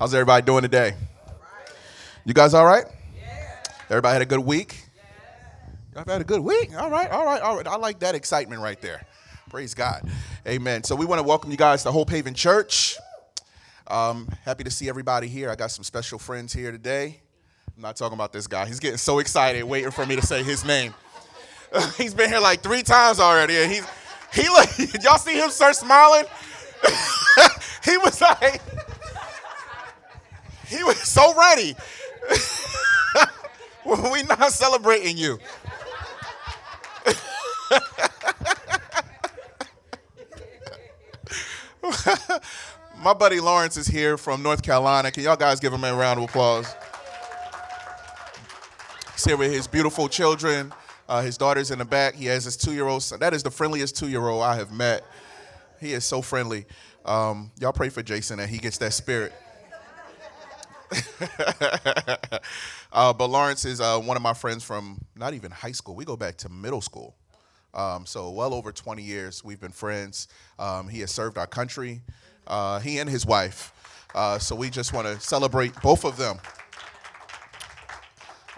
How's 0.00 0.14
everybody 0.14 0.42
doing 0.46 0.62
today? 0.62 0.94
You 2.24 2.32
guys 2.32 2.54
all 2.54 2.64
right? 2.64 2.86
Everybody 3.90 4.14
had 4.14 4.22
a 4.22 4.24
good 4.24 4.40
week? 4.40 4.82
Y'all 5.94 6.04
had 6.06 6.22
a 6.22 6.24
good 6.24 6.40
week? 6.40 6.70
All 6.74 6.88
right, 6.88 7.10
all 7.10 7.26
right, 7.26 7.42
all 7.42 7.54
right. 7.54 7.66
I 7.66 7.76
like 7.76 7.98
that 7.98 8.14
excitement 8.14 8.62
right 8.62 8.80
there. 8.80 9.02
Praise 9.50 9.74
God. 9.74 10.08
Amen. 10.48 10.84
So 10.84 10.96
we 10.96 11.04
want 11.04 11.18
to 11.18 11.22
welcome 11.22 11.50
you 11.50 11.58
guys 11.58 11.82
to 11.82 11.92
Hope 11.92 12.08
Haven 12.08 12.32
Church. 12.32 12.96
Um, 13.88 14.26
happy 14.42 14.64
to 14.64 14.70
see 14.70 14.88
everybody 14.88 15.28
here. 15.28 15.50
I 15.50 15.54
got 15.54 15.70
some 15.70 15.84
special 15.84 16.18
friends 16.18 16.54
here 16.54 16.72
today. 16.72 17.20
I'm 17.76 17.82
not 17.82 17.96
talking 17.96 18.14
about 18.14 18.32
this 18.32 18.46
guy. 18.46 18.64
He's 18.64 18.80
getting 18.80 18.96
so 18.96 19.18
excited 19.18 19.62
waiting 19.64 19.90
for 19.90 20.06
me 20.06 20.16
to 20.16 20.22
say 20.22 20.42
his 20.42 20.64
name. 20.64 20.94
he's 21.98 22.14
been 22.14 22.30
here 22.30 22.40
like 22.40 22.62
three 22.62 22.82
times 22.82 23.20
already, 23.20 23.54
and 23.54 23.70
he's 23.70 23.86
he 24.32 24.48
like 24.48 24.78
y'all 25.04 25.18
see 25.18 25.38
him 25.38 25.50
start 25.50 25.76
smiling. 25.76 26.24
he 27.84 27.98
was 27.98 28.18
like 28.22 28.62
he 30.70 30.82
was 30.84 30.96
so 30.98 31.34
ready. 31.36 31.74
we 33.84 34.22
not 34.22 34.52
celebrating 34.52 35.16
you. 35.16 35.38
My 43.02 43.14
buddy 43.14 43.40
Lawrence 43.40 43.76
is 43.76 43.86
here 43.86 44.16
from 44.16 44.42
North 44.42 44.62
Carolina. 44.62 45.10
Can 45.10 45.24
y'all 45.24 45.36
guys 45.36 45.58
give 45.58 45.72
him 45.72 45.82
a 45.84 45.94
round 45.94 46.18
of 46.20 46.28
applause? 46.28 46.72
He's 49.14 49.24
here 49.24 49.36
with 49.36 49.52
his 49.52 49.66
beautiful 49.66 50.08
children. 50.08 50.72
Uh, 51.08 51.22
his 51.22 51.36
daughter's 51.36 51.72
in 51.72 51.78
the 51.80 51.84
back. 51.84 52.14
He 52.14 52.26
has 52.26 52.44
his 52.44 52.56
two-year-old 52.56 53.02
son. 53.02 53.18
That 53.18 53.34
is 53.34 53.42
the 53.42 53.50
friendliest 53.50 53.96
two-year-old 53.96 54.42
I 54.42 54.54
have 54.56 54.70
met. 54.70 55.04
He 55.80 55.94
is 55.94 56.04
so 56.04 56.22
friendly. 56.22 56.66
Um, 57.04 57.50
y'all 57.58 57.72
pray 57.72 57.88
for 57.88 58.02
Jason 58.02 58.38
that 58.38 58.48
he 58.48 58.58
gets 58.58 58.78
that 58.78 58.92
spirit. 58.92 59.32
uh, 62.92 63.12
but 63.12 63.26
Lawrence 63.28 63.64
is 63.64 63.80
uh, 63.80 63.98
one 63.98 64.16
of 64.16 64.22
my 64.22 64.34
friends 64.34 64.64
from 64.64 64.98
not 65.16 65.34
even 65.34 65.50
high 65.50 65.72
school. 65.72 65.94
We 65.94 66.04
go 66.04 66.16
back 66.16 66.36
to 66.38 66.48
middle 66.48 66.80
school. 66.80 67.14
Um, 67.72 68.04
so 68.04 68.30
well 68.30 68.52
over 68.52 68.72
20 68.72 69.02
years 69.02 69.44
we've 69.44 69.60
been 69.60 69.70
friends. 69.70 70.26
Um, 70.58 70.88
he 70.88 71.00
has 71.00 71.10
served 71.12 71.38
our 71.38 71.46
country. 71.46 72.02
Uh, 72.46 72.80
he 72.80 72.98
and 72.98 73.08
his 73.08 73.24
wife. 73.24 73.72
Uh, 74.14 74.38
so 74.38 74.56
we 74.56 74.70
just 74.70 74.92
want 74.92 75.06
to 75.06 75.20
celebrate 75.20 75.72
both 75.82 76.04
of 76.04 76.16
them. 76.16 76.38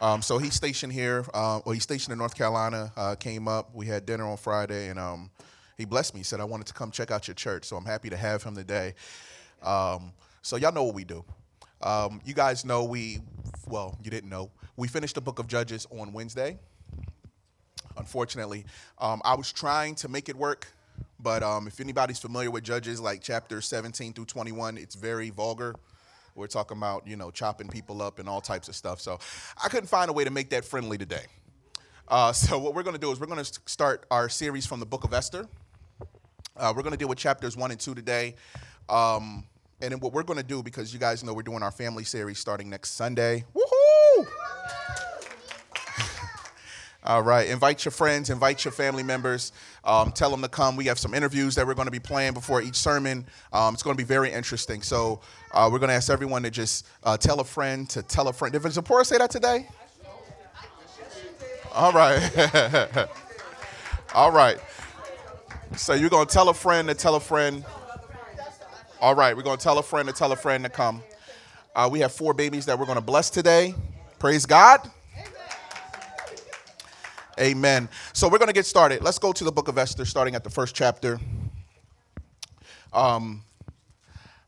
Um, 0.01 0.23
so 0.23 0.39
he's 0.39 0.55
stationed 0.55 0.93
here. 0.93 1.25
Uh, 1.33 1.61
well, 1.65 1.75
he's 1.75 1.83
stationed 1.83 2.13
in 2.13 2.19
North 2.19 2.35
Carolina. 2.35 2.93
Uh, 2.97 3.15
came 3.15 3.47
up. 3.47 3.75
We 3.75 3.87
had 3.87 4.05
dinner 4.05 4.27
on 4.27 4.37
Friday, 4.37 4.89
and 4.89 4.99
um, 4.99 5.31
he 5.77 5.85
blessed 5.85 6.15
me. 6.15 6.21
He 6.21 6.25
said, 6.25 6.41
"I 6.41 6.45
wanted 6.45 6.67
to 6.67 6.73
come 6.73 6.91
check 6.91 7.13
out 7.13 7.29
your 7.29 7.37
church." 7.37 7.67
So 7.67 7.77
I'm 7.77 7.85
happy 7.85 8.11
to 8.11 8.17
have 8.17 8.43
him 8.43 8.57
today. 8.57 8.95
Um, 9.63 10.13
so 10.41 10.57
y'all 10.57 10.73
know 10.73 10.83
what 10.83 10.95
we 10.97 11.05
do. 11.05 11.25
Um, 11.83 12.21
you 12.25 12.35
guys 12.35 12.65
know 12.65 12.85
we, 12.85 13.19
well, 13.67 13.99
you 14.03 14.11
didn't 14.11 14.31
know, 14.31 14.51
we 14.77 14.89
finished 14.89 15.15
the 15.15 15.21
book 15.21 15.39
of 15.39 15.47
Judges 15.47 15.87
on 15.91 16.13
Wednesday. 16.13 16.59
Unfortunately, 17.97 18.65
um, 18.99 19.21
I 19.25 19.35
was 19.35 19.53
trying 19.53 19.95
to 19.97 20.09
make 20.09 20.29
it 20.29 20.37
work, 20.37 20.67
but 21.21 21.43
um, 21.43 21.67
if 21.67 21.81
anybody's 21.81 22.19
familiar 22.19 22.51
with 22.51 22.65
Judges, 22.65 23.01
like 23.01 23.21
chapter 23.23 23.61
17 23.61 24.13
through 24.13 24.25
21, 24.25 24.79
it's 24.79 24.95
very 24.95 25.31
vulgar. 25.31 25.75
We're 26.35 26.47
talking 26.47 26.79
about, 26.79 27.07
you 27.07 27.17
know, 27.17 27.31
chopping 27.31 27.69
people 27.69 28.01
up 28.01 28.19
and 28.19 28.29
all 28.29 28.41
types 28.41 28.69
of 28.69 28.75
stuff. 28.75 29.01
So 29.01 29.19
I 29.63 29.69
couldn't 29.69 29.89
find 29.89 30.09
a 30.09 30.13
way 30.13 30.25
to 30.25 30.31
make 30.31 30.51
that 30.51 30.65
friendly 30.65 30.97
today. 30.97 31.27
Uh, 32.09 32.33
so 32.33 32.59
what 32.59 32.75
we're 32.75 32.83
going 32.83 32.95
to 32.95 33.01
do 33.01 33.11
is 33.11 33.21
we're 33.21 33.27
going 33.27 33.45
to 33.45 33.61
start 33.67 34.07
our 34.11 34.29
series 34.29 34.67
from 34.67 34.81
the 34.81 34.87
book 34.87 35.05
of 35.05 35.13
Esther. 35.13 35.47
Uh, 36.57 36.73
we're 36.75 36.83
going 36.83 36.93
to 36.93 36.99
deal 36.99 37.09
with 37.09 37.19
chapters 37.19 37.57
1 37.57 37.71
and 37.71 37.81
2 37.81 37.95
today. 37.95 38.35
Um, 38.89 39.45
and 39.83 39.91
then 39.91 39.99
what 39.99 40.13
we're 40.13 40.23
going 40.23 40.39
to 40.39 40.45
do, 40.45 40.63
because 40.63 40.93
you 40.95 41.01
guys 41.01 41.25
know 41.25 41.35
we're 41.35 41.43
doing 41.43 41.63
our 41.63 41.73
family 41.73 42.05
series 42.05 42.39
starting 42.39 42.71
next 42.71 42.93
Sunday. 42.93 43.45
Woohoo! 43.55 44.29
All 47.05 47.23
right. 47.23 47.49
Invite 47.49 47.85
your 47.85 47.91
friends, 47.91 48.31
invite 48.31 48.65
your 48.65 48.71
family 48.71 49.03
members, 49.03 49.51
um, 49.83 50.13
tell 50.13 50.31
them 50.31 50.41
to 50.43 50.49
come. 50.49 50.77
We 50.77 50.85
have 50.85 51.01
some 51.01 51.15
interviews 51.15 51.57
that 51.57 51.67
we're 51.67 51.75
going 51.75 51.89
to 51.89 51.93
be 51.93 51.99
playing 51.99 52.33
before 52.33 52.63
each 52.63 52.77
sermon. 52.77 53.27
Um, 53.53 53.75
it's 53.75 53.83
going 53.83 53.97
to 53.97 54.01
be 54.01 54.07
very 54.07 54.31
interesting. 54.31 54.83
So 54.83 55.21
uh, 55.51 55.69
we're 55.71 55.81
going 55.81 55.89
to 55.89 55.95
ask 55.95 56.11
everyone 56.11 56.45
to 56.45 56.51
just 56.51 56.87
uh, 57.03 57.17
tell 57.17 57.41
a 57.41 57.45
friend 57.45 57.91
to 57.91 58.05
tell 58.05 58.29
a 58.29 58.33
friend. 58.33 58.53
Did 58.53 58.63
Zipporah 58.73 59.05
say 59.05 59.19
that 59.19 59.31
today? 59.31 59.69
All 61.75 61.93
right. 61.93 63.09
All 64.15 64.31
right. 64.31 64.59
So 65.77 65.95
you're 65.95 66.11
going 66.11 66.29
to 66.29 66.33
tell 66.33 66.51
a 66.51 66.55
friend 66.55 66.87
to 66.87 66.95
tell 66.95 67.17
a 67.17 67.21
friend. 67.21 67.65
All 69.03 69.17
right, 69.17 69.37
we're 69.37 69.43
going 69.43 69.59
to 69.59 69.63
tell 69.65 69.79
a 69.79 69.83
friend 69.83 70.07
to 70.07 70.15
tell 70.15 70.31
a 70.31 70.37
friend 70.37 70.63
to 70.63 70.71
come. 70.71 71.03
Uh, 71.75 71.89
we 71.91 71.99
have 71.99 72.13
four 72.13 72.33
babies 72.33 72.67
that 72.67 72.79
we're 72.79 72.87
going 72.87 72.99
to 72.99 73.03
bless 73.03 73.31
today. 73.31 73.75
Praise 74.21 74.47
God. 74.47 74.89
Amen. 77.37 77.89
So 78.13 78.29
we're 78.29 78.39
going 78.39 78.47
to 78.47 78.55
get 78.55 78.65
started. 78.65 79.03
Let's 79.03 79.19
go 79.19 79.33
to 79.33 79.43
the 79.43 79.51
book 79.51 79.67
of 79.67 79.77
Esther, 79.77 80.05
starting 80.05 80.37
at 80.37 80.45
the 80.45 80.51
first 80.51 80.77
chapter. 80.77 81.19
Um, 82.93 83.43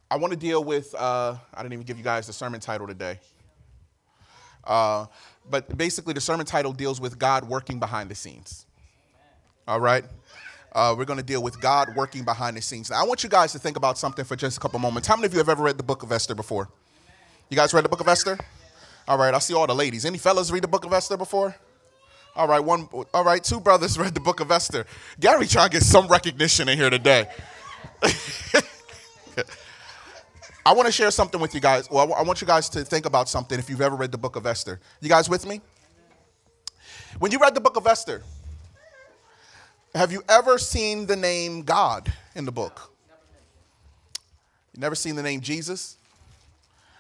I 0.09 0.19
want 0.19 0.33
to 0.33 0.39
deal 0.39 0.63
with, 0.63 0.95
uh, 0.95 1.37
I 1.53 1.63
didn't 1.63 1.73
even 1.73 1.85
give 1.85 1.99
you 1.99 2.05
guys 2.05 2.29
the 2.29 2.33
sermon 2.33 2.61
title 2.61 2.87
today. 2.87 3.19
Uh, 4.63 5.07
but 5.51 5.77
basically, 5.77 6.15
the 6.15 6.21
sermon 6.21 6.47
title 6.47 6.73
deals 6.73 7.01
with 7.01 7.19
God 7.19 7.49
working 7.49 7.81
behind 7.81 8.09
the 8.09 8.15
scenes. 8.15 8.67
All 9.67 9.81
right? 9.81 10.05
Uh, 10.75 10.95
we're 10.97 11.05
going 11.05 11.19
to 11.19 11.25
deal 11.25 11.43
with 11.43 11.61
God 11.61 11.95
working 11.95 12.25
behind 12.25 12.57
the 12.57 12.63
scenes. 12.63 12.91
Now, 12.91 13.01
I 13.01 13.05
want 13.05 13.23
you 13.23 13.31
guys 13.31 13.53
to 13.53 13.59
think 13.59 13.77
about 13.77 13.97
something 13.97 14.25
for 14.25 14.35
just 14.35 14.57
a 14.57 14.61
couple 14.61 14.81
moments. 14.81 15.07
How 15.07 15.15
many 15.15 15.27
of 15.27 15.33
you 15.33 15.39
have 15.39 15.49
ever 15.49 15.63
read 15.63 15.79
the 15.79 15.85
book 15.85 16.03
of 16.03 16.11
Esther 16.11 16.35
before? 16.35 16.69
You 17.49 17.57
guys 17.57 17.73
read 17.73 17.85
the 17.85 17.89
book 17.89 18.01
of 18.01 18.09
Esther? 18.09 18.37
All 19.07 19.17
right, 19.17 19.33
I 19.33 19.39
see 19.39 19.55
all 19.55 19.67
the 19.67 19.75
ladies. 19.75 20.05
Any 20.05 20.19
fellas 20.19 20.51
read 20.51 20.65
the 20.65 20.69
book 20.69 20.85
of 20.85 20.93
Esther 20.93 21.17
before? 21.17 21.55
All 22.35 22.49
right, 22.49 22.59
one. 22.59 22.89
All 23.13 23.23
right, 23.23 23.43
two 23.45 23.61
brothers 23.61 23.97
read 24.01 24.15
the 24.15 24.21
book 24.21 24.41
of 24.41 24.51
Esther. 24.51 24.87
Gary 25.21 25.47
trying 25.47 25.69
to 25.69 25.75
get 25.75 25.85
some 25.85 26.09
recognition 26.09 26.69
in 26.69 26.77
here 26.77 26.91
today. 26.91 27.29
I 30.67 30.73
want 30.73 30.87
to 30.87 30.93
share 30.93 31.11
something 31.11 31.41
with 31.41 31.55
you 31.55 31.61
guys. 31.61 31.91
Well, 31.91 32.15
I 32.15 32.23
want 32.23 32.41
you 32.41 32.47
guys 32.47 32.69
to 32.71 32.85
think 32.85 33.07
about 33.07 33.29
something 33.29 33.59
if 33.59 33.69
you've 33.69 33.83
ever 33.83 33.95
read 33.95 34.11
the 34.11 34.19
book 34.19 34.35
of 34.37 34.47
Esther. 34.47 34.81
You 35.01 35.09
guys 35.09 35.29
with 35.29 35.47
me? 35.47 35.61
When 37.19 37.31
you 37.31 37.39
read 37.39 37.55
the 37.55 37.61
book 37.61 37.77
of 37.77 37.87
Esther, 37.87 38.23
have 39.95 40.11
you 40.11 40.23
ever 40.29 40.59
seen 40.59 41.07
the 41.07 41.17
name 41.17 41.63
God 41.63 42.13
in 42.35 42.45
the 42.45 42.53
book? 42.53 42.91
Never 44.77 44.95
seen 44.95 45.15
the 45.15 45.23
name 45.23 45.41
Jesus? 45.41 45.97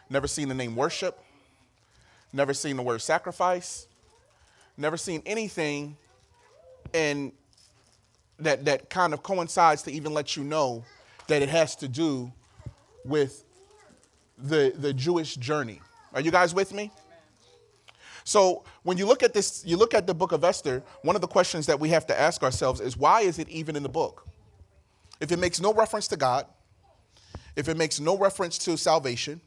Never 0.08 0.28
seen 0.28 0.48
the 0.48 0.54
name 0.54 0.76
worship? 0.76 1.18
Never 2.32 2.54
seen 2.54 2.76
the 2.76 2.82
word 2.82 3.02
sacrifice? 3.02 3.86
Never 4.76 4.96
seen 4.96 5.22
anything 5.26 5.96
and 6.92 7.32
that 8.38 8.64
that 8.64 8.90
kind 8.90 9.12
of 9.12 9.22
coincides 9.22 9.82
to 9.82 9.92
even 9.92 10.12
let 10.12 10.36
you 10.36 10.44
know 10.44 10.84
that 11.28 11.42
it 11.42 11.48
has 11.48 11.76
to 11.76 11.88
do 11.88 12.32
with 13.04 13.44
the 14.38 14.72
the 14.76 14.92
Jewish 14.92 15.36
journey. 15.36 15.80
Are 16.12 16.20
you 16.20 16.30
guys 16.30 16.54
with 16.54 16.72
me? 16.72 16.90
So 18.24 18.64
when 18.82 18.96
you 18.96 19.06
look 19.06 19.22
at 19.22 19.34
this, 19.34 19.62
you 19.66 19.76
look 19.76 19.92
at 19.92 20.06
the 20.06 20.14
book 20.14 20.32
of 20.32 20.42
Esther, 20.42 20.82
one 21.02 21.14
of 21.14 21.22
the 21.22 21.28
questions 21.28 21.66
that 21.66 21.78
we 21.78 21.90
have 21.90 22.06
to 22.06 22.18
ask 22.18 22.42
ourselves 22.42 22.80
is 22.80 22.96
why 22.96 23.20
is 23.20 23.38
it 23.38 23.48
even 23.50 23.76
in 23.76 23.82
the 23.82 23.88
book? 23.88 24.26
If 25.20 25.30
it 25.30 25.38
makes 25.38 25.60
no 25.60 25.72
reference 25.72 26.08
to 26.08 26.16
God, 26.16 26.46
if 27.54 27.68
it 27.68 27.76
makes 27.76 28.00
no 28.00 28.16
reference 28.16 28.58
to 28.58 28.76
salvation, 28.76 29.40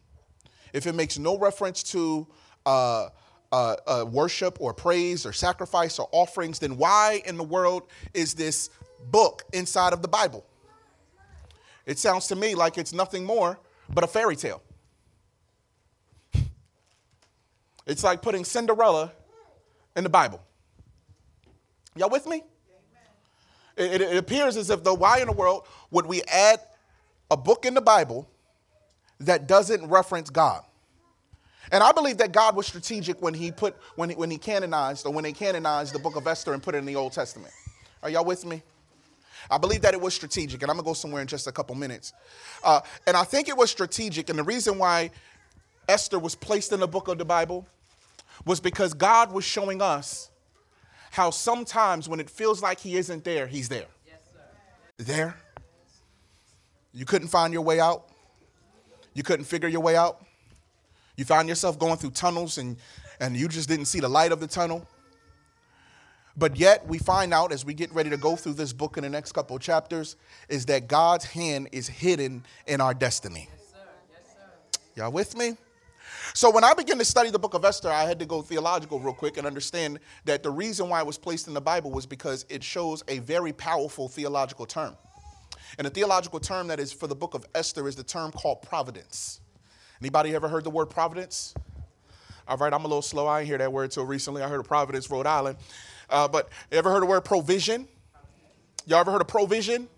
if 0.73 0.85
it 0.85 0.93
makes 0.93 1.17
no 1.17 1.37
reference 1.37 1.81
to 1.83 2.27
uh, 2.65 3.09
uh, 3.51 3.75
uh, 3.87 4.05
worship 4.09 4.57
or 4.61 4.73
praise 4.73 5.25
or 5.25 5.33
sacrifice 5.33 5.97
or 5.97 6.07
offerings, 6.11 6.59
then 6.59 6.77
why 6.77 7.21
in 7.25 7.35
the 7.35 7.43
world 7.43 7.83
is 8.13 8.33
this 8.33 8.69
book 9.09 9.43
inside 9.53 9.91
of 9.91 10.01
the 10.01 10.07
Bible? 10.07 10.45
It 11.85 11.97
sounds 11.97 12.27
to 12.27 12.35
me 12.35 12.53
like 12.53 12.77
it's 12.77 12.93
nothing 12.93 13.25
more 13.25 13.59
but 13.89 14.03
a 14.03 14.07
fairy 14.07 14.35
tale. 14.35 14.61
It's 17.87 18.03
like 18.03 18.21
putting 18.21 18.43
Cinderella 18.43 19.13
in 19.95 20.03
the 20.03 20.09
Bible. 20.09 20.41
Y'all 21.95 22.09
with 22.09 22.27
me? 22.27 22.43
It, 23.77 24.01
it, 24.01 24.17
appears 24.17 24.57
as 24.57 24.69
if 24.69 24.83
though 24.83 24.95
why 24.95 25.19
in 25.19 25.27
the 25.27 25.33
world 25.33 25.65
would 25.91 26.05
we 26.05 26.21
add 26.23 26.59
a 27.29 27.37
book 27.37 27.65
in 27.65 27.75
the 27.75 27.81
Bible 27.81 28.27
that 29.19 29.47
doesn't 29.47 29.87
reference 29.87 30.29
God? 30.29 30.63
And 31.71 31.83
I 31.83 31.91
believe 31.91 32.17
that 32.17 32.31
God 32.31 32.55
was 32.55 32.65
strategic 32.65 33.21
when 33.21 33.33
he 33.33 33.51
put 33.51 33.75
when 33.95 34.09
he, 34.09 34.15
when 34.15 34.31
he 34.31 34.37
canonized 34.37 35.05
or 35.05 35.13
when 35.13 35.23
they 35.23 35.33
canonized 35.33 35.93
the 35.93 35.99
book 35.99 36.15
of 36.15 36.25
Esther 36.27 36.53
and 36.53 36.63
put 36.63 36.75
it 36.75 36.79
in 36.79 36.85
the 36.85 36.95
Old 36.95 37.13
Testament. 37.13 37.53
Are 38.01 38.09
y'all 38.09 38.25
with 38.25 38.45
me? 38.45 38.63
I 39.49 39.57
believe 39.57 39.81
that 39.81 39.93
it 39.93 40.01
was 40.01 40.13
strategic, 40.13 40.61
and 40.61 40.71
I'm 40.71 40.77
gonna 40.77 40.85
go 40.85 40.93
somewhere 40.93 41.21
in 41.21 41.27
just 41.27 41.47
a 41.47 41.51
couple 41.51 41.75
minutes. 41.75 42.13
Uh, 42.63 42.81
and 43.05 43.15
I 43.15 43.23
think 43.23 43.47
it 43.47 43.55
was 43.55 43.69
strategic, 43.69 44.29
and 44.29 44.39
the 44.39 44.43
reason 44.43 44.77
why 44.77 45.11
Esther 45.87 46.19
was 46.19 46.35
placed 46.35 46.73
in 46.73 46.79
the 46.79 46.87
book 46.87 47.07
of 47.07 47.17
the 47.17 47.25
Bible 47.25 47.67
was 48.45 48.59
because 48.59 48.93
God 48.93 49.31
was 49.31 49.43
showing 49.43 49.81
us 49.81 50.29
how 51.11 51.29
sometimes 51.31 52.07
when 52.07 52.19
it 52.19 52.29
feels 52.29 52.61
like 52.61 52.79
He 52.79 52.95
isn't 52.97 53.23
there, 53.23 53.47
He's 53.47 53.69
there. 53.69 53.85
Yes, 54.05 54.19
there. 54.97 55.35
You 56.93 57.05
couldn't 57.05 57.27
find 57.27 57.53
your 57.53 57.63
way 57.63 57.79
out. 57.79 58.09
You 59.13 59.23
couldn't 59.23 59.45
figure 59.45 59.69
your 59.69 59.81
way 59.81 59.95
out. 59.95 60.23
You 61.15 61.25
found 61.25 61.49
yourself 61.49 61.79
going 61.79 61.97
through 61.97 62.11
tunnels 62.11 62.57
and, 62.57 62.77
and 63.19 63.35
you 63.35 63.47
just 63.47 63.67
didn't 63.67 63.85
see 63.85 63.99
the 63.99 64.07
light 64.07 64.31
of 64.31 64.39
the 64.39 64.47
tunnel. 64.47 64.87
But 66.37 66.55
yet, 66.55 66.87
we 66.87 66.99
find 66.99 67.33
out 67.33 67.51
as 67.51 67.65
we 67.65 67.73
get 67.73 67.91
ready 67.91 68.11
to 68.11 68.17
go 68.17 68.35
through 68.35 68.53
this 68.53 68.71
book 68.71 68.97
in 68.97 69.03
the 69.03 69.09
next 69.09 69.31
couple 69.31 69.55
of 69.55 69.61
chapters, 69.61 70.17
is 70.49 70.67
that 70.67 70.87
God's 70.87 71.25
hand 71.25 71.69
is 71.71 71.87
hidden 71.87 72.45
in 72.67 72.79
our 72.79 72.93
destiny. 72.93 73.49
Yes, 73.49 73.69
sir. 73.71 73.77
Yes, 74.11 74.21
sir. 74.33 75.01
Y'all 75.01 75.11
with 75.11 75.35
me? 75.35 75.57
So, 76.33 76.49
when 76.49 76.63
I 76.63 76.73
began 76.73 76.97
to 76.97 77.05
study 77.05 77.29
the 77.29 77.39
book 77.39 77.53
of 77.53 77.65
Esther, 77.65 77.89
I 77.89 78.03
had 78.03 78.19
to 78.19 78.25
go 78.25 78.41
theological 78.41 78.99
real 78.99 79.13
quick 79.13 79.37
and 79.37 79.47
understand 79.47 79.99
that 80.25 80.43
the 80.43 80.51
reason 80.51 80.89
why 80.89 80.99
it 80.99 81.05
was 81.05 81.17
placed 81.17 81.47
in 81.47 81.53
the 81.53 81.61
Bible 81.61 81.91
was 81.91 82.05
because 82.05 82.45
it 82.49 82.63
shows 82.63 83.03
a 83.07 83.19
very 83.19 83.53
powerful 83.53 84.07
theological 84.07 84.65
term. 84.65 84.95
And 85.77 85.85
a 85.85 85.89
theological 85.89 86.39
term 86.39 86.67
that 86.67 86.79
is 86.79 86.91
for 86.93 87.07
the 87.07 87.15
book 87.15 87.33
of 87.33 87.45
Esther 87.53 87.87
is 87.87 87.95
the 87.95 88.03
term 88.03 88.31
called 88.31 88.61
providence. 88.61 89.41
Anybody 90.01 90.35
ever 90.35 90.47
heard 90.47 90.63
the 90.63 90.69
word 90.69 90.87
providence? 90.87 91.53
All 92.47 92.55
right, 92.55 92.71
I'm 92.71 92.85
a 92.85 92.87
little 92.87 93.01
slow. 93.01 93.27
I 93.27 93.39
didn't 93.39 93.47
hear 93.47 93.57
that 93.57 93.73
word 93.73 93.85
until 93.85 94.05
recently. 94.05 94.41
I 94.41 94.47
heard 94.47 94.61
of 94.61 94.67
Providence, 94.67 95.09
Rhode 95.09 95.27
Island. 95.27 95.57
Uh, 96.09 96.27
but 96.29 96.49
ever 96.71 96.89
heard 96.89 97.01
the 97.01 97.07
word 97.07 97.21
provision? 97.21 97.87
Y'all 98.85 98.99
ever 98.99 99.11
heard 99.11 99.21
of 99.21 99.27
provision? 99.27 99.89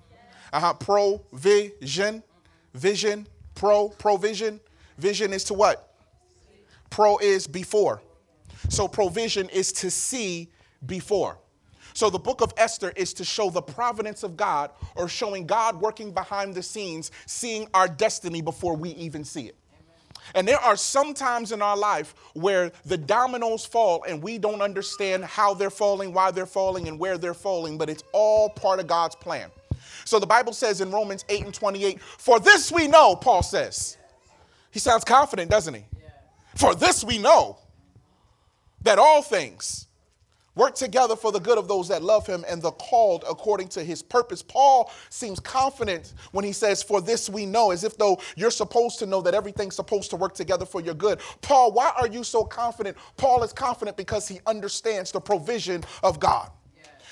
Uh-huh. 0.51 0.73
Provision. 0.73 2.23
Vision. 2.73 3.27
Pro. 3.53 3.89
Provision. 3.89 4.59
Vision 4.97 5.31
is 5.31 5.43
to 5.45 5.53
what? 5.53 5.88
Pro 6.89 7.17
is 7.17 7.47
before. 7.47 8.01
So 8.69 8.87
provision 8.87 9.49
is 9.49 9.71
to 9.73 9.89
see 9.91 10.49
before. 10.85 11.37
So 11.93 12.09
the 12.09 12.19
book 12.19 12.41
of 12.41 12.53
Esther 12.57 12.93
is 12.95 13.13
to 13.15 13.25
show 13.25 13.49
the 13.49 13.61
providence 13.61 14.23
of 14.23 14.37
God 14.37 14.71
or 14.95 15.09
showing 15.09 15.45
God 15.45 15.81
working 15.81 16.11
behind 16.13 16.53
the 16.53 16.63
scenes, 16.63 17.11
seeing 17.25 17.67
our 17.73 17.87
destiny 17.87 18.41
before 18.41 18.75
we 18.75 18.91
even 18.91 19.23
see 19.23 19.47
it. 19.47 19.55
And 20.35 20.47
there 20.47 20.59
are 20.59 20.75
some 20.75 21.13
times 21.13 21.51
in 21.51 21.61
our 21.61 21.77
life 21.77 22.13
where 22.33 22.71
the 22.85 22.97
dominoes 22.97 23.65
fall 23.65 24.03
and 24.03 24.21
we 24.21 24.37
don't 24.37 24.61
understand 24.61 25.25
how 25.25 25.53
they're 25.53 25.69
falling, 25.69 26.13
why 26.13 26.31
they're 26.31 26.45
falling, 26.45 26.87
and 26.87 26.99
where 26.99 27.17
they're 27.17 27.33
falling, 27.33 27.77
but 27.77 27.89
it's 27.89 28.03
all 28.13 28.49
part 28.49 28.79
of 28.79 28.87
God's 28.87 29.15
plan. 29.15 29.49
So 30.05 30.19
the 30.19 30.27
Bible 30.27 30.53
says 30.53 30.81
in 30.81 30.91
Romans 30.91 31.25
8 31.29 31.45
and 31.45 31.53
28, 31.53 32.01
For 32.01 32.39
this 32.39 32.71
we 32.71 32.87
know, 32.87 33.15
Paul 33.15 33.41
says. 33.43 33.97
He 34.71 34.79
sounds 34.79 35.03
confident, 35.03 35.49
doesn't 35.49 35.73
he? 35.73 35.85
For 36.59 36.75
this 36.75 37.05
we 37.05 37.17
know 37.17 37.57
that 38.81 38.99
all 38.99 39.21
things 39.21 39.87
work 40.55 40.75
together 40.75 41.15
for 41.15 41.31
the 41.31 41.39
good 41.39 41.57
of 41.57 41.69
those 41.69 41.87
that 41.87 42.03
love 42.03 42.27
him 42.27 42.43
and 42.49 42.61
the 42.61 42.71
called 42.71 43.23
according 43.29 43.69
to 43.69 43.81
his 43.81 44.03
purpose. 44.03 44.43
Paul 44.43 44.91
seems 45.09 45.39
confident 45.39 46.13
when 46.33 46.43
he 46.43 46.51
says, 46.51 46.83
For 46.83 46.99
this 46.99 47.29
we 47.29 47.45
know, 47.45 47.71
as 47.71 47.85
if 47.85 47.97
though 47.97 48.19
you're 48.35 48.51
supposed 48.51 48.99
to 48.99 49.05
know 49.05 49.21
that 49.21 49.33
everything's 49.33 49.77
supposed 49.77 50.09
to 50.09 50.17
work 50.17 50.33
together 50.33 50.65
for 50.65 50.81
your 50.81 50.95
good. 50.95 51.21
Paul, 51.41 51.71
why 51.71 51.93
are 51.95 52.07
you 52.07 52.25
so 52.25 52.43
confident? 52.43 52.97
Paul 53.15 53.41
is 53.43 53.53
confident 53.53 53.95
because 53.95 54.27
he 54.27 54.41
understands 54.45 55.13
the 55.13 55.21
provision 55.21 55.85
of 56.03 56.19
God. 56.19 56.51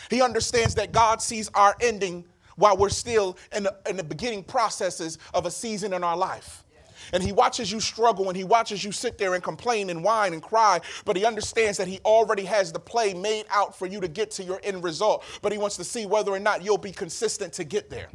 He 0.09 0.21
understands 0.21 0.75
that 0.75 0.91
God 0.91 1.21
sees 1.21 1.49
our 1.53 1.73
ending 1.79 2.25
while 2.57 2.75
we're 2.75 2.89
still 2.89 3.37
in 3.55 3.63
the, 3.63 3.77
in 3.87 3.95
the 3.95 4.03
beginning 4.03 4.43
processes 4.43 5.19
of 5.33 5.45
a 5.45 5.51
season 5.51 5.93
in 5.93 6.03
our 6.03 6.17
life 6.17 6.65
and 7.13 7.23
he 7.23 7.31
watches 7.31 7.71
you 7.71 7.79
struggle 7.79 8.27
and 8.27 8.37
he 8.37 8.43
watches 8.43 8.83
you 8.83 8.91
sit 8.91 9.17
there 9.17 9.33
and 9.33 9.43
complain 9.43 9.89
and 9.89 10.03
whine 10.03 10.33
and 10.33 10.41
cry, 10.41 10.79
but 11.05 11.15
he 11.15 11.25
understands 11.25 11.77
that 11.77 11.87
he 11.87 11.99
already 12.05 12.45
has 12.45 12.71
the 12.71 12.79
play 12.79 13.13
made 13.13 13.45
out 13.51 13.77
for 13.77 13.85
you 13.85 13.99
to 14.01 14.07
get 14.07 14.31
to 14.31 14.43
your 14.43 14.59
end 14.63 14.83
result, 14.83 15.23
but 15.41 15.51
he 15.51 15.57
wants 15.57 15.77
to 15.77 15.83
see 15.83 16.05
whether 16.05 16.31
or 16.31 16.39
not 16.39 16.63
you'll 16.63 16.77
be 16.77 16.91
consistent 16.91 17.53
to 17.53 17.63
get 17.63 17.89
there. 17.89 18.07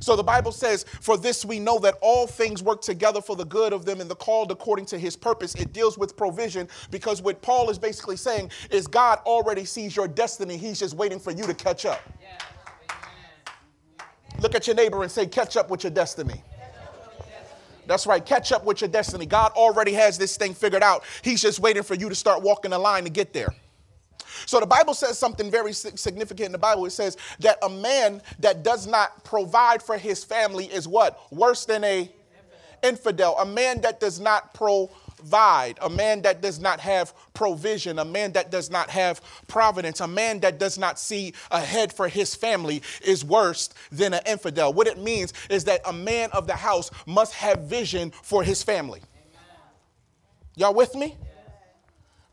So 0.00 0.14
the 0.14 0.22
Bible 0.22 0.52
says, 0.52 0.84
For 1.00 1.16
this 1.16 1.44
we 1.44 1.58
know 1.58 1.78
that 1.80 1.96
all 2.00 2.26
things 2.26 2.62
work 2.62 2.80
together 2.80 3.20
for 3.20 3.34
the 3.34 3.44
good 3.44 3.72
of 3.72 3.84
them 3.84 4.00
and 4.00 4.10
the 4.10 4.14
called 4.14 4.50
according 4.50 4.86
to 4.86 4.98
his 4.98 5.16
purpose. 5.16 5.54
It 5.54 5.72
deals 5.72 5.98
with 5.98 6.16
provision 6.16 6.68
because 6.90 7.20
what 7.22 7.42
Paul 7.42 7.70
is 7.70 7.78
basically 7.78 8.16
saying 8.16 8.50
is 8.70 8.86
God 8.86 9.18
already 9.26 9.64
sees 9.64 9.96
your 9.96 10.06
destiny. 10.06 10.56
He's 10.56 10.78
just 10.78 10.94
waiting 10.94 11.18
for 11.18 11.32
you 11.32 11.44
to 11.44 11.54
catch 11.54 11.86
up. 11.86 12.00
Look 14.40 14.54
at 14.54 14.66
your 14.66 14.76
neighbor 14.76 15.02
and 15.02 15.10
say, 15.10 15.26
Catch 15.26 15.56
up 15.56 15.70
with 15.70 15.84
your 15.84 15.90
destiny. 15.90 16.42
That's 17.90 18.06
right. 18.06 18.24
Catch 18.24 18.52
up 18.52 18.64
with 18.64 18.80
your 18.80 18.88
destiny. 18.88 19.26
God 19.26 19.50
already 19.56 19.92
has 19.94 20.16
this 20.16 20.36
thing 20.36 20.54
figured 20.54 20.84
out. 20.84 21.02
He's 21.22 21.42
just 21.42 21.58
waiting 21.58 21.82
for 21.82 21.94
you 21.94 22.08
to 22.08 22.14
start 22.14 22.40
walking 22.40 22.70
the 22.70 22.78
line 22.78 23.02
to 23.02 23.10
get 23.10 23.32
there. 23.32 23.52
So 24.46 24.60
the 24.60 24.66
Bible 24.66 24.94
says 24.94 25.18
something 25.18 25.50
very 25.50 25.72
significant 25.72 26.46
in 26.46 26.52
the 26.52 26.58
Bible. 26.58 26.86
It 26.86 26.92
says 26.92 27.16
that 27.40 27.58
a 27.64 27.68
man 27.68 28.22
that 28.38 28.62
does 28.62 28.86
not 28.86 29.24
provide 29.24 29.82
for 29.82 29.98
his 29.98 30.22
family 30.22 30.66
is 30.66 30.86
what? 30.86 31.20
Worse 31.32 31.64
than 31.64 31.82
a 31.82 32.08
infidel. 32.84 33.36
A 33.38 33.44
man 33.44 33.80
that 33.80 33.98
does 33.98 34.20
not 34.20 34.54
provide 34.54 34.90
provide, 35.20 35.78
a 35.82 35.90
man 35.90 36.22
that 36.22 36.40
does 36.40 36.58
not 36.58 36.80
have 36.80 37.12
provision, 37.34 37.98
a 37.98 38.04
man 38.04 38.32
that 38.32 38.50
does 38.50 38.70
not 38.70 38.88
have 38.90 39.20
providence, 39.48 40.00
a 40.00 40.08
man 40.08 40.40
that 40.40 40.58
does 40.58 40.78
not 40.78 40.98
see 40.98 41.34
ahead 41.50 41.92
for 41.92 42.08
his 42.08 42.34
family 42.34 42.82
is 43.02 43.24
worse 43.24 43.68
than 43.92 44.14
an 44.14 44.20
infidel. 44.26 44.72
What 44.72 44.86
it 44.86 44.98
means 44.98 45.32
is 45.50 45.64
that 45.64 45.82
a 45.86 45.92
man 45.92 46.30
of 46.32 46.46
the 46.46 46.54
house 46.54 46.90
must 47.06 47.34
have 47.34 47.60
vision 47.64 48.10
for 48.10 48.42
his 48.42 48.62
family. 48.62 49.02
Y'all 50.56 50.74
with 50.74 50.94
me? 50.94 51.16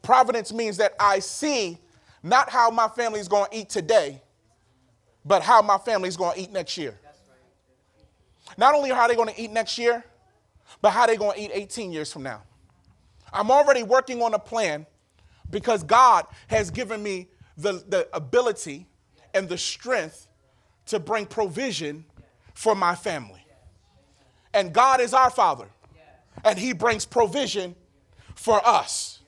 Providence 0.01 0.53
means 0.53 0.77
that 0.77 0.93
I 0.99 1.19
see 1.19 1.77
not 2.23 2.49
how 2.49 2.69
my 2.71 2.87
family 2.87 3.19
is 3.19 3.27
going 3.27 3.49
to 3.51 3.57
eat 3.57 3.69
today, 3.69 4.21
but 5.25 5.43
how 5.43 5.61
my 5.61 5.77
family 5.77 6.07
is 6.07 6.15
going 6.15 6.35
to 6.35 6.41
eat 6.41 6.51
next 6.51 6.77
year. 6.77 6.97
Not 8.57 8.73
only 8.73 8.89
how 8.89 9.07
they 9.07 9.15
going 9.15 9.33
to 9.33 9.39
eat 9.39 9.51
next 9.51 9.77
year, 9.77 10.03
but 10.81 10.91
how 10.91 11.05
they 11.05 11.17
going 11.17 11.37
to 11.37 11.43
eat 11.43 11.51
18 11.53 11.91
years 11.91 12.11
from 12.11 12.23
now. 12.23 12.43
I'm 13.33 13.51
already 13.51 13.83
working 13.83 14.21
on 14.21 14.33
a 14.33 14.39
plan 14.39 14.85
because 15.49 15.83
God 15.83 16.25
has 16.47 16.71
given 16.71 17.01
me 17.01 17.27
the, 17.57 17.83
the 17.87 18.07
ability 18.13 18.87
and 19.33 19.47
the 19.47 19.57
strength 19.57 20.27
to 20.87 20.99
bring 20.99 21.25
provision 21.25 22.05
for 22.53 22.75
my 22.75 22.95
family. 22.95 23.45
And 24.53 24.73
God 24.73 24.99
is 25.01 25.13
our 25.13 25.29
Father, 25.29 25.67
and 26.43 26.57
He 26.57 26.73
brings 26.73 27.05
provision 27.05 27.75
for 28.35 28.65
us. 28.65 29.19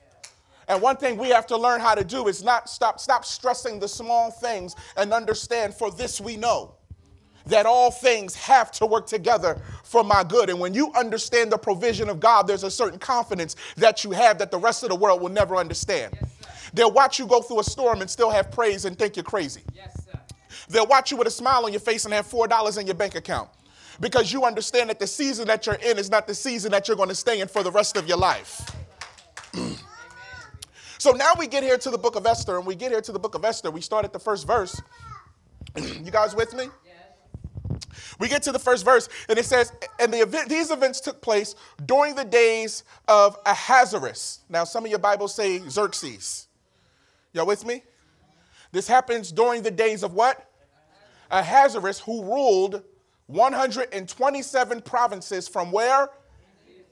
And 0.68 0.80
one 0.80 0.96
thing 0.96 1.16
we 1.18 1.28
have 1.30 1.46
to 1.48 1.56
learn 1.56 1.80
how 1.80 1.94
to 1.94 2.04
do 2.04 2.28
is 2.28 2.44
not 2.44 2.68
stop, 2.68 3.00
stop 3.00 3.24
stressing 3.24 3.80
the 3.80 3.88
small 3.88 4.30
things 4.30 4.76
and 4.96 5.12
understand 5.12 5.74
for 5.74 5.90
this 5.90 6.20
we 6.20 6.36
know 6.36 6.74
that 7.46 7.66
all 7.66 7.90
things 7.90 8.36
have 8.36 8.70
to 8.70 8.86
work 8.86 9.06
together 9.06 9.60
for 9.90 10.04
my 10.04 10.22
good. 10.22 10.50
And 10.50 10.60
when 10.60 10.72
you 10.72 10.92
understand 10.92 11.50
the 11.50 11.58
provision 11.58 12.08
of 12.08 12.20
God, 12.20 12.46
there's 12.46 12.62
a 12.62 12.70
certain 12.70 12.98
confidence 13.00 13.56
that 13.76 14.04
you 14.04 14.12
have 14.12 14.38
that 14.38 14.52
the 14.52 14.58
rest 14.58 14.84
of 14.84 14.88
the 14.88 14.94
world 14.94 15.20
will 15.20 15.30
never 15.30 15.56
understand. 15.56 16.14
Yes, 16.14 16.70
They'll 16.72 16.92
watch 16.92 17.18
you 17.18 17.26
go 17.26 17.42
through 17.42 17.58
a 17.58 17.64
storm 17.64 18.00
and 18.00 18.08
still 18.08 18.30
have 18.30 18.52
praise 18.52 18.84
and 18.84 18.96
think 18.96 19.16
you're 19.16 19.24
crazy. 19.24 19.62
Yes, 19.74 20.06
They'll 20.68 20.86
watch 20.86 21.10
you 21.10 21.16
with 21.16 21.26
a 21.26 21.30
smile 21.32 21.64
on 21.64 21.72
your 21.72 21.80
face 21.80 22.04
and 22.04 22.14
have 22.14 22.30
$4 22.30 22.78
in 22.78 22.86
your 22.86 22.94
bank 22.94 23.16
account 23.16 23.50
because 23.98 24.32
you 24.32 24.44
understand 24.44 24.88
that 24.90 25.00
the 25.00 25.06
season 25.08 25.48
that 25.48 25.66
you're 25.66 25.74
in 25.74 25.98
is 25.98 26.08
not 26.08 26.28
the 26.28 26.34
season 26.36 26.70
that 26.70 26.86
you're 26.86 26.96
going 26.96 27.08
to 27.08 27.14
stay 27.14 27.40
in 27.40 27.48
for 27.48 27.64
the 27.64 27.72
rest 27.72 27.96
of 27.96 28.06
your 28.06 28.16
life. 28.16 28.70
so 30.98 31.10
now 31.10 31.32
we 31.36 31.48
get 31.48 31.64
here 31.64 31.78
to 31.78 31.90
the 31.90 31.98
book 31.98 32.14
of 32.14 32.24
Esther, 32.26 32.56
and 32.56 32.64
we 32.64 32.76
get 32.76 32.92
here 32.92 33.00
to 33.00 33.10
the 33.10 33.18
book 33.18 33.34
of 33.34 33.44
Esther. 33.44 33.72
We 33.72 33.80
start 33.80 34.04
at 34.04 34.12
the 34.12 34.20
first 34.20 34.46
verse. 34.46 34.80
you 35.76 36.12
guys 36.12 36.36
with 36.36 36.54
me? 36.54 36.66
We 38.20 38.28
get 38.28 38.42
to 38.42 38.52
the 38.52 38.58
first 38.58 38.84
verse, 38.84 39.08
and 39.30 39.38
it 39.38 39.46
says, 39.46 39.72
and 39.98 40.12
the 40.12 40.18
event, 40.18 40.50
these 40.50 40.70
events 40.70 41.00
took 41.00 41.22
place 41.22 41.54
during 41.86 42.14
the 42.14 42.24
days 42.24 42.84
of 43.08 43.34
Ahasuerus. 43.46 44.40
Now, 44.50 44.64
some 44.64 44.84
of 44.84 44.90
your 44.90 44.98
Bibles 44.98 45.34
say 45.34 45.58
Xerxes. 45.58 46.46
Y'all 47.32 47.46
with 47.46 47.64
me? 47.64 47.82
This 48.72 48.86
happens 48.86 49.32
during 49.32 49.62
the 49.62 49.70
days 49.70 50.02
of 50.02 50.12
what? 50.12 50.50
Ahasuerus, 51.30 51.98
who 52.00 52.22
ruled 52.22 52.82
127 53.28 54.82
provinces 54.82 55.48
from 55.48 55.72
where? 55.72 56.10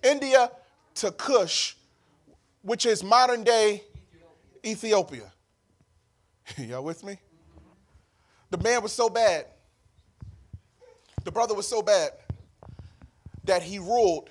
India 0.02 0.50
to 0.94 1.11
Cush, 1.11 1.76
which 2.62 2.87
is 2.87 3.04
modern 3.04 3.44
day 3.44 3.85
Ethiopia. 4.64 5.30
Y'all 6.56 6.82
with 6.82 7.04
me? 7.04 7.18
The 8.49 8.58
man 8.58 8.82
was 8.82 8.92
so 8.92 9.11
bad 9.11 9.44
the 11.28 11.32
brother 11.32 11.52
was 11.54 11.68
so 11.68 11.82
bad 11.82 12.12
that 13.44 13.62
he 13.62 13.78
ruled 13.78 14.30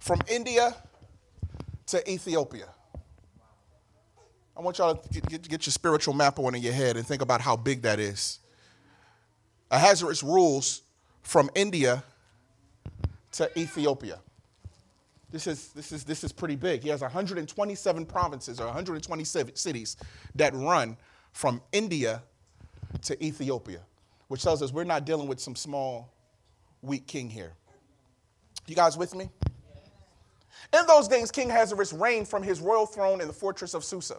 from 0.00 0.20
India 0.28 0.74
to 1.86 2.10
Ethiopia. 2.10 2.66
I 4.56 4.62
want 4.62 4.78
y'all 4.78 4.96
to 4.96 5.20
get, 5.20 5.48
get, 5.48 5.64
your 5.64 5.70
spiritual 5.70 6.12
map 6.12 6.40
on 6.40 6.56
in 6.56 6.62
your 6.62 6.72
head 6.72 6.96
and 6.96 7.06
think 7.06 7.22
about 7.22 7.40
how 7.40 7.54
big 7.54 7.82
that 7.82 8.00
is. 8.00 8.40
Ahasuerus 9.70 10.24
rules 10.24 10.82
from 11.22 11.48
India 11.54 12.02
to 13.30 13.56
Ethiopia. 13.56 14.18
This 15.30 15.46
is, 15.46 15.68
this, 15.68 15.92
is, 15.92 16.02
this 16.02 16.24
is 16.24 16.32
pretty 16.32 16.56
big. 16.56 16.82
He 16.82 16.88
has 16.88 17.00
127 17.00 18.06
provinces 18.06 18.58
or 18.58 18.66
127 18.66 19.54
cities 19.54 19.96
that 20.34 20.52
run 20.52 20.96
from 21.30 21.62
India 21.70 22.24
to 23.02 23.24
Ethiopia 23.24 23.82
which 24.32 24.42
tells 24.42 24.62
us 24.62 24.72
we're 24.72 24.82
not 24.82 25.04
dealing 25.04 25.28
with 25.28 25.38
some 25.38 25.54
small, 25.54 26.10
weak 26.80 27.06
king 27.06 27.28
here. 27.28 27.52
You 28.66 28.74
guys 28.74 28.96
with 28.96 29.14
me? 29.14 29.28
In 30.72 30.86
those 30.86 31.06
days, 31.06 31.30
King 31.30 31.50
Ahasuerus 31.50 31.92
reigned 31.92 32.26
from 32.26 32.42
his 32.42 32.58
royal 32.58 32.86
throne 32.86 33.20
in 33.20 33.26
the 33.26 33.34
fortress 33.34 33.74
of 33.74 33.84
Susa. 33.84 34.16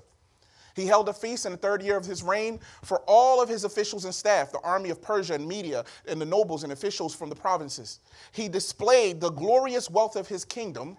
He 0.75 0.85
held 0.85 1.09
a 1.09 1.13
feast 1.13 1.47
in 1.47 1.51
the 1.51 1.57
third 1.57 1.81
year 1.81 1.97
of 1.97 2.05
his 2.05 2.21
reign 2.21 2.59
for 2.83 2.99
all 3.07 3.41
of 3.41 3.49
his 3.49 3.63
officials 3.63 4.05
and 4.05 4.13
staff, 4.13 4.51
the 4.51 4.59
army 4.59 4.91
of 4.91 5.01
Persia 5.01 5.33
and 5.33 5.47
Media, 5.47 5.83
and 6.07 6.21
the 6.21 6.27
nobles 6.27 6.63
and 6.63 6.71
officials 6.71 7.15
from 7.15 7.29
the 7.29 7.35
provinces. 7.35 7.99
He 8.33 8.47
displayed 8.47 9.19
the 9.19 9.31
glorious 9.31 9.89
wealth 9.89 10.15
of 10.15 10.27
his 10.27 10.45
kingdom 10.45 10.95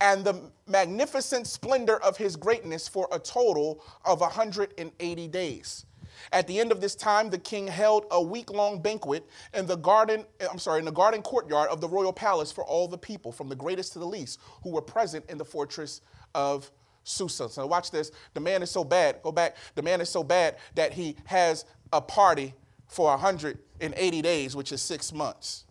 and 0.00 0.24
the 0.24 0.52
magnificent 0.68 1.48
splendor 1.48 2.00
of 2.00 2.16
his 2.16 2.36
greatness 2.36 2.86
for 2.86 3.08
a 3.10 3.18
total 3.18 3.82
of 4.04 4.20
180 4.20 5.26
days. 5.26 5.84
At 6.32 6.46
the 6.46 6.58
end 6.58 6.72
of 6.72 6.80
this 6.80 6.94
time, 6.94 7.30
the 7.30 7.38
king 7.38 7.66
held 7.66 8.06
a 8.10 8.22
week-long 8.22 8.80
banquet 8.80 9.26
in 9.54 9.66
the 9.66 9.76
garden, 9.76 10.24
eh, 10.40 10.46
I'm 10.50 10.58
sorry, 10.58 10.78
in 10.78 10.84
the 10.84 10.92
garden 10.92 11.22
courtyard 11.22 11.70
of 11.70 11.80
the 11.80 11.88
royal 11.88 12.12
palace 12.12 12.52
for 12.52 12.64
all 12.64 12.88
the 12.88 12.98
people, 12.98 13.32
from 13.32 13.48
the 13.48 13.56
greatest 13.56 13.92
to 13.94 13.98
the 13.98 14.06
least, 14.06 14.40
who 14.62 14.70
were 14.70 14.82
present 14.82 15.24
in 15.28 15.38
the 15.38 15.44
fortress 15.44 16.00
of 16.34 16.70
Susa. 17.04 17.48
So 17.48 17.66
watch 17.66 17.90
this. 17.90 18.10
The 18.34 18.40
man 18.40 18.62
is 18.62 18.70
so 18.70 18.84
bad. 18.84 19.22
Go 19.22 19.32
back. 19.32 19.56
The 19.74 19.82
man 19.82 20.00
is 20.00 20.08
so 20.08 20.24
bad 20.24 20.56
that 20.74 20.92
he 20.92 21.16
has 21.24 21.64
a 21.92 22.00
party 22.00 22.54
for 22.88 23.10
180 23.10 24.22
days, 24.22 24.56
which 24.56 24.72
is 24.72 24.82
six 24.82 25.12
months. 25.12 25.66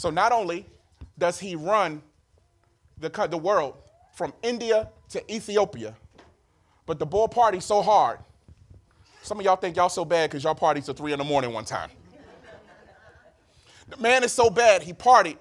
so 0.00 0.08
not 0.08 0.32
only 0.32 0.66
does 1.18 1.38
he 1.38 1.54
run 1.54 2.02
the, 2.98 3.10
the 3.30 3.36
world 3.36 3.76
from 4.14 4.32
India 4.42 4.88
to 5.10 5.32
Ethiopia, 5.32 5.94
but 6.90 6.98
the 6.98 7.06
bull 7.06 7.28
party's 7.28 7.64
so 7.64 7.82
hard. 7.82 8.18
Some 9.22 9.38
of 9.38 9.44
y'all 9.44 9.54
think 9.54 9.76
y'all 9.76 9.88
so 9.88 10.04
bad 10.04 10.28
because 10.28 10.42
y'all 10.42 10.56
party 10.56 10.80
till 10.80 10.92
three 10.92 11.12
in 11.12 11.20
the 11.20 11.24
morning 11.24 11.52
one 11.52 11.64
time. 11.64 11.88
the 13.88 13.96
man 13.98 14.24
is 14.24 14.32
so 14.32 14.50
bad, 14.50 14.82
he 14.82 14.92
partied 14.92 15.36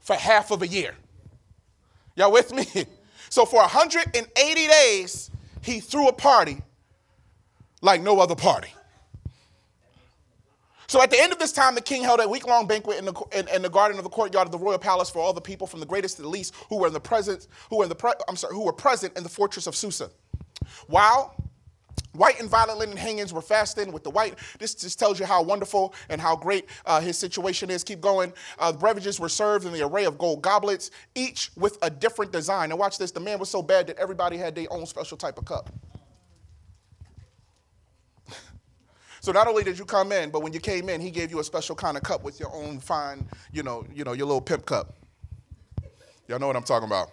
for 0.00 0.16
half 0.16 0.50
of 0.50 0.62
a 0.62 0.66
year. 0.66 0.96
Y'all 2.16 2.32
with 2.32 2.52
me? 2.52 2.66
So 3.30 3.44
for 3.44 3.60
180 3.60 4.66
days, 4.66 5.30
he 5.60 5.80
threw 5.80 6.08
a 6.08 6.12
party 6.14 6.62
like 7.82 8.00
no 8.00 8.18
other 8.20 8.34
party. 8.34 8.72
So 10.88 11.02
at 11.02 11.10
the 11.10 11.20
end 11.20 11.30
of 11.30 11.38
this 11.38 11.52
time, 11.52 11.74
the 11.74 11.82
king 11.82 12.02
held 12.02 12.20
a 12.20 12.28
week-long 12.28 12.66
banquet 12.66 12.98
in 12.98 13.04
the, 13.04 13.12
in, 13.32 13.46
in, 13.48 13.60
the 13.60 13.68
garden 13.68 13.98
of 13.98 14.04
the 14.04 14.10
courtyard 14.10 14.46
of 14.46 14.52
the 14.52 14.58
royal 14.58 14.78
palace 14.78 15.10
for 15.10 15.18
all 15.18 15.34
the 15.34 15.40
people, 15.42 15.66
from 15.66 15.80
the 15.80 15.86
greatest 15.86 16.16
to 16.16 16.22
the 16.22 16.28
least, 16.28 16.54
who 16.70 16.78
were 16.78 16.86
in 16.86 16.94
the 16.94 17.00
presence, 17.00 17.46
who 17.68 17.76
were 17.76 17.84
in 17.84 17.90
the 17.90 17.94
pre, 17.94 18.12
I'm 18.26 18.36
sorry, 18.36 18.54
who 18.54 18.64
were 18.64 18.72
present 18.72 19.14
in 19.14 19.22
the 19.22 19.28
fortress 19.28 19.66
of 19.66 19.76
Susa. 19.76 20.10
While 20.86 21.34
White 22.12 22.40
and 22.40 22.48
violet 22.48 22.78
linen 22.78 22.96
hangings 22.96 23.32
were 23.32 23.40
fastened 23.40 23.92
with 23.92 24.02
the 24.02 24.10
white. 24.10 24.34
This 24.58 24.74
just 24.74 24.98
tells 24.98 25.20
you 25.20 25.26
how 25.26 25.42
wonderful 25.42 25.94
and 26.08 26.20
how 26.20 26.34
great 26.34 26.66
uh, 26.84 27.00
his 27.00 27.16
situation 27.16 27.70
is. 27.70 27.84
Keep 27.84 28.00
going. 28.00 28.32
Uh, 28.58 28.72
beverages 28.72 29.20
were 29.20 29.28
served 29.28 29.66
in 29.66 29.72
the 29.72 29.86
array 29.86 30.04
of 30.04 30.18
gold 30.18 30.42
goblets, 30.42 30.90
each 31.14 31.50
with 31.56 31.78
a 31.82 31.90
different 31.90 32.32
design. 32.32 32.70
And 32.70 32.78
watch 32.78 32.98
this 32.98 33.10
the 33.12 33.20
man 33.20 33.38
was 33.38 33.48
so 33.48 33.62
bad 33.62 33.86
that 33.86 33.98
everybody 33.98 34.36
had 34.36 34.54
their 34.54 34.66
own 34.70 34.86
special 34.86 35.16
type 35.16 35.38
of 35.38 35.44
cup. 35.44 35.70
so 39.20 39.30
not 39.30 39.46
only 39.46 39.62
did 39.62 39.78
you 39.78 39.84
come 39.84 40.10
in, 40.10 40.30
but 40.30 40.42
when 40.42 40.52
you 40.52 40.60
came 40.60 40.88
in, 40.88 41.00
he 41.00 41.10
gave 41.10 41.30
you 41.30 41.40
a 41.40 41.44
special 41.44 41.76
kind 41.76 41.96
of 41.96 42.02
cup 42.02 42.24
with 42.24 42.40
your 42.40 42.52
own 42.52 42.80
fine, 42.80 43.28
you 43.52 43.62
know, 43.62 43.86
you 43.94 44.02
know, 44.02 44.12
your 44.12 44.26
little 44.26 44.40
pimp 44.40 44.66
cup. 44.66 44.96
Y'all 46.26 46.38
know 46.38 46.46
what 46.46 46.56
I'm 46.56 46.64
talking 46.64 46.86
about 46.86 47.12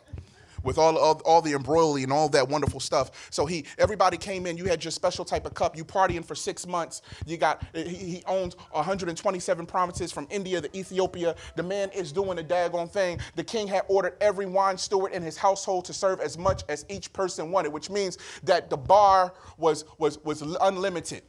with 0.66 0.78
all, 0.78 0.98
all, 0.98 1.22
all 1.26 1.42
the 1.42 1.54
embroidery 1.54 2.04
and 2.04 2.12
all 2.12 2.28
that 2.30 2.50
wonderful 2.50 2.80
stuff. 2.80 3.30
So 3.32 3.46
he, 3.46 3.66
everybody 3.78 4.18
came 4.18 4.46
in. 4.46 4.58
You 4.58 4.66
had 4.66 4.84
your 4.84 4.92
special 4.92 5.24
type 5.24 5.46
of 5.46 5.54
cup. 5.54 5.78
You 5.78 5.86
partying 5.86 6.26
for 6.26 6.36
six 6.36 6.68
months. 6.68 7.02
You 7.26 7.38
got, 7.38 7.64
he, 7.74 7.84
he 7.84 8.24
owns 8.26 8.56
127 8.72 9.66
provinces 9.66 10.12
from 10.12 10.28
India 10.30 10.60
to 10.60 10.78
Ethiopia. 10.78 11.36
The 11.56 11.64
man 11.64 11.90
is 11.92 12.12
doing 12.12 12.40
a 12.40 12.44
daggone 12.44 12.90
thing. 12.90 13.20
The 13.36 13.44
king 13.44 13.68
had 13.68 13.84
ordered 13.88 14.18
every 14.20 14.46
wine 14.46 14.78
steward 14.78 15.14
in 15.14 15.22
his 15.22 15.38
household 15.38 15.86
to 15.86 15.94
serve 15.94 16.20
as 16.20 16.38
much 16.38 16.64
as 16.68 16.86
each 16.90 17.14
person 17.14 17.52
wanted, 17.52 17.72
which 17.72 17.90
means 17.90 18.18
that 18.44 18.70
the 18.70 18.78
bar 18.78 19.34
was, 19.58 19.86
was, 20.00 20.18
was 20.24 20.42
unlimited. 20.42 21.24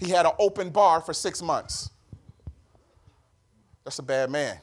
He 0.00 0.10
had 0.10 0.26
an 0.26 0.32
open 0.38 0.70
bar 0.70 1.00
for 1.00 1.12
six 1.12 1.42
months. 1.42 1.90
That's 3.84 3.98
a 3.98 4.02
bad 4.02 4.30
man. 4.30 4.58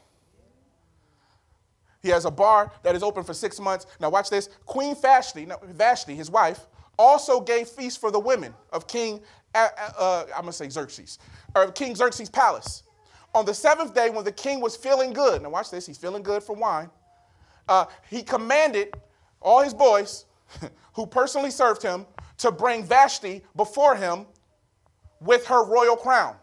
He 2.06 2.12
has 2.12 2.24
a 2.24 2.30
bar 2.30 2.70
that 2.84 2.94
is 2.94 3.02
open 3.02 3.24
for 3.24 3.34
six 3.34 3.58
months. 3.58 3.84
Now, 3.98 4.10
watch 4.10 4.30
this. 4.30 4.48
Queen 4.64 4.94
Vashti, 4.94 5.48
Vashti 5.64 6.14
his 6.14 6.30
wife, 6.30 6.68
also 6.96 7.40
gave 7.40 7.66
feasts 7.66 7.98
for 7.98 8.12
the 8.12 8.18
women 8.20 8.54
of 8.72 8.86
King, 8.86 9.20
uh, 9.56 9.66
uh, 9.98 10.24
I'm 10.26 10.42
going 10.42 10.46
to 10.46 10.52
say 10.52 10.68
Xerxes, 10.68 11.18
or 11.56 11.72
King 11.72 11.96
Xerxes' 11.96 12.30
palace. 12.30 12.84
On 13.34 13.44
the 13.44 13.52
seventh 13.52 13.92
day, 13.92 14.08
when 14.08 14.24
the 14.24 14.30
king 14.30 14.60
was 14.60 14.76
feeling 14.76 15.12
good, 15.12 15.42
now 15.42 15.50
watch 15.50 15.68
this, 15.68 15.84
he's 15.84 15.98
feeling 15.98 16.22
good 16.22 16.44
for 16.44 16.54
wine, 16.54 16.90
uh, 17.68 17.86
he 18.08 18.22
commanded 18.22 18.94
all 19.42 19.62
his 19.62 19.74
boys 19.74 20.26
who 20.94 21.06
personally 21.06 21.50
served 21.50 21.82
him 21.82 22.06
to 22.38 22.52
bring 22.52 22.84
Vashti 22.84 23.42
before 23.56 23.96
him 23.96 24.26
with 25.20 25.44
her 25.46 25.64
royal 25.64 25.96
crown. 25.96 26.36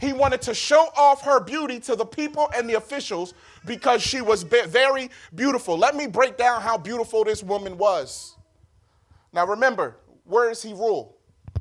He 0.00 0.14
wanted 0.14 0.40
to 0.42 0.54
show 0.54 0.88
off 0.96 1.22
her 1.22 1.40
beauty 1.40 1.78
to 1.80 1.94
the 1.94 2.06
people 2.06 2.50
and 2.56 2.68
the 2.68 2.74
officials 2.74 3.34
because 3.66 4.00
she 4.00 4.22
was 4.22 4.42
very 4.44 5.10
beautiful. 5.34 5.76
Let 5.76 5.94
me 5.94 6.06
break 6.06 6.38
down 6.38 6.62
how 6.62 6.78
beautiful 6.78 7.22
this 7.22 7.42
woman 7.42 7.76
was. 7.76 8.36
Now 9.32 9.46
remember, 9.46 9.96
where 10.24 10.48
does 10.48 10.62
he 10.62 10.72
rule? 10.72 11.16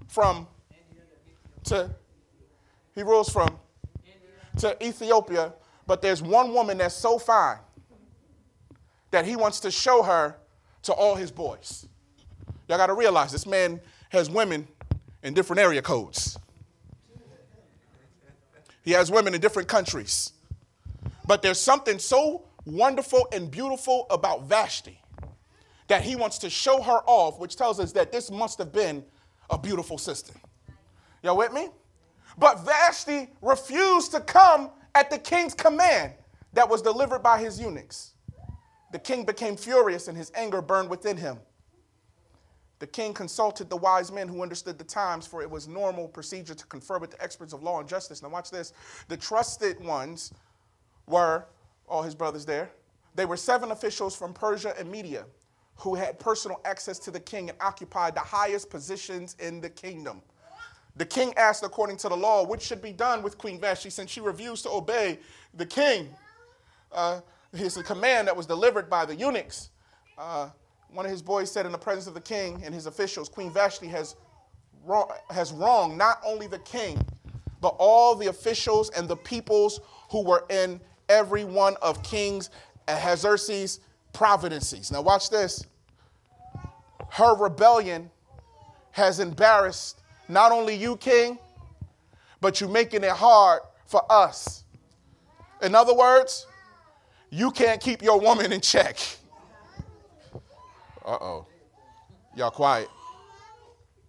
From 0.08 0.48
to 1.66 1.90
he 2.96 3.04
rules 3.04 3.30
from 3.30 3.60
to 4.58 4.84
Ethiopia, 4.84 5.54
but 5.86 6.02
there's 6.02 6.22
one 6.22 6.54
woman 6.54 6.78
that's 6.78 6.96
so 6.96 7.20
fine 7.20 7.58
that 9.12 9.26
he 9.26 9.36
wants 9.36 9.60
to 9.62 9.72
show 9.72 10.02
her 10.02 10.38
to 10.84 10.94
all 10.94 11.16
his 11.16 11.32
boys. 11.32 11.88
Y'all 12.68 12.78
got 12.78 12.88
to 12.88 12.94
realize 12.94 13.32
this 13.32 13.46
man 13.46 13.82
has 14.10 14.30
women 14.30 14.68
in 15.24 15.34
different 15.34 15.60
area 15.60 15.82
codes. 15.82 16.38
He 18.90 18.96
has 18.96 19.12
women 19.12 19.36
in 19.36 19.40
different 19.40 19.68
countries. 19.68 20.32
But 21.28 21.44
there's 21.44 21.62
something 21.62 22.00
so 22.00 22.48
wonderful 22.66 23.28
and 23.32 23.52
beautiful 23.52 24.08
about 24.10 24.46
Vashti 24.46 25.00
that 25.90 26.02
he 26.02 26.16
wants 26.16 26.40
to 26.40 26.50
show 26.50 26.82
her 26.82 27.02
off, 27.06 27.38
which 27.38 27.56
tells 27.56 27.80
us 27.80 27.92
that 27.92 28.12
this 28.12 28.32
must 28.32 28.58
have 28.58 28.74
been 28.74 29.06
a 29.52 29.60
beautiful 29.60 30.00
sister. 30.00 30.34
Y'all 31.22 31.38
with 31.38 31.54
me? 31.54 31.68
But 32.40 32.66
Vashti 32.66 33.30
refused 33.44 34.12
to 34.14 34.22
come 34.22 34.72
at 34.96 35.12
the 35.12 35.20
king's 35.20 35.54
command 35.54 36.14
that 36.54 36.68
was 36.68 36.82
delivered 36.82 37.22
by 37.22 37.40
his 37.40 37.62
eunuchs. 37.62 38.16
The 38.92 38.98
king 38.98 39.24
became 39.24 39.56
furious 39.56 40.08
and 40.08 40.18
his 40.18 40.32
anger 40.34 40.64
burned 40.64 40.90
within 40.90 41.16
him. 41.16 41.38
The 42.80 42.88
king 42.88 43.14
consulted 43.14 43.70
the 43.70 43.78
wise 43.78 44.12
men 44.12 44.28
who 44.28 44.42
understood 44.42 44.78
the 44.78 44.86
times, 44.86 45.28
for 45.28 45.42
it 45.42 45.50
was 45.50 45.68
normal 45.68 46.08
procedure 46.08 46.56
to 46.56 46.66
confer 46.68 46.98
with 46.98 47.12
the 47.12 47.22
experts 47.22 47.54
of 47.54 47.62
law 47.62 47.80
and 47.80 47.88
justice. 47.88 48.24
Now, 48.24 48.30
watch 48.30 48.52
this. 48.52 48.74
The 49.10 49.18
trusted 49.18 49.84
ones 49.84 50.34
were 51.08 51.46
all 51.88 52.04
his 52.04 52.16
brothers 52.16 52.46
there. 52.46 52.72
They 53.16 53.26
were 53.26 53.38
seven 53.38 53.72
officials 53.72 54.16
from 54.16 54.34
Persia 54.34 54.74
and 54.80 54.90
Media 54.90 55.26
who 55.76 55.96
had 55.96 56.20
personal 56.20 56.60
access 56.66 57.00
to 57.00 57.12
the 57.12 57.20
king 57.20 57.50
and 57.50 57.58
occupied 57.62 58.14
the 58.14 58.22
highest 58.22 58.70
positions 58.70 59.36
in 59.40 59.62
the 59.62 59.70
kingdom. 59.70 60.22
The 60.98 61.06
king 61.06 61.34
asked, 61.38 61.64
according 61.64 61.98
to 61.98 62.10
the 62.10 62.18
law, 62.18 62.46
which 62.46 62.62
should 62.62 62.82
be 62.82 62.92
done 62.92 63.24
with 63.24 63.38
Queen 63.38 63.60
Vashti 63.60 63.90
since 63.90 64.12
she 64.12 64.20
refused 64.20 64.64
to 64.64 64.70
obey 64.70 65.20
the 65.54 65.66
king. 65.66 66.10
Uh, 66.92 67.22
his 67.54 67.78
command 67.78 68.28
that 68.28 68.36
was 68.36 68.46
delivered 68.46 68.90
by 68.90 69.06
the 69.06 69.16
eunuchs. 69.16 69.70
Uh, 70.18 70.50
one 70.94 71.06
of 71.06 71.12
his 71.12 71.22
boys 71.22 71.52
said 71.52 71.66
in 71.66 71.72
the 71.72 71.78
presence 71.78 72.08
of 72.08 72.14
the 72.14 72.22
king 72.22 72.62
and 72.66 72.74
his 72.74 72.86
officials, 72.86 73.30
Queen 73.30 73.52
Vashti 73.52 73.88
has, 73.88 74.16
wrong, 74.86 75.10
has 75.30 75.52
wronged 75.52 75.98
not 75.98 76.20
only 76.26 76.48
the 76.48 76.60
king, 76.60 77.00
but 77.62 77.76
all 77.78 78.16
the 78.16 78.28
officials 78.28 78.90
and 78.92 79.08
the 79.08 79.16
peoples 79.16 79.82
who 80.10 80.24
were 80.24 80.46
in 80.50 80.80
every 81.10 81.44
one 81.44 81.76
of 81.82 82.02
King's 82.04 82.50
Ahasuerus' 82.88 83.80
providences. 84.14 84.92
Now, 84.92 85.02
watch 85.02 85.30
this. 85.30 85.66
Her 87.10 87.36
rebellion 87.36 88.10
has 88.92 89.20
embarrassed 89.20 90.02
not 90.28 90.52
only 90.52 90.76
you, 90.76 90.96
King, 90.98 91.40
but 92.42 92.62
you're 92.62 92.70
making 92.70 93.04
it 93.04 93.12
hard 93.12 93.62
for 93.86 94.04
us. 94.12 94.64
In 95.62 95.76
other 95.76 95.94
words, 95.94 96.48
you 97.30 97.52
can't 97.52 97.82
keep 97.82 98.02
your 98.02 98.20
woman 98.20 98.52
in 98.52 98.62
check. 98.62 98.98
Uh 101.06 101.18
oh. 101.22 101.46
Y'all 102.36 102.52
quiet. 102.52 102.90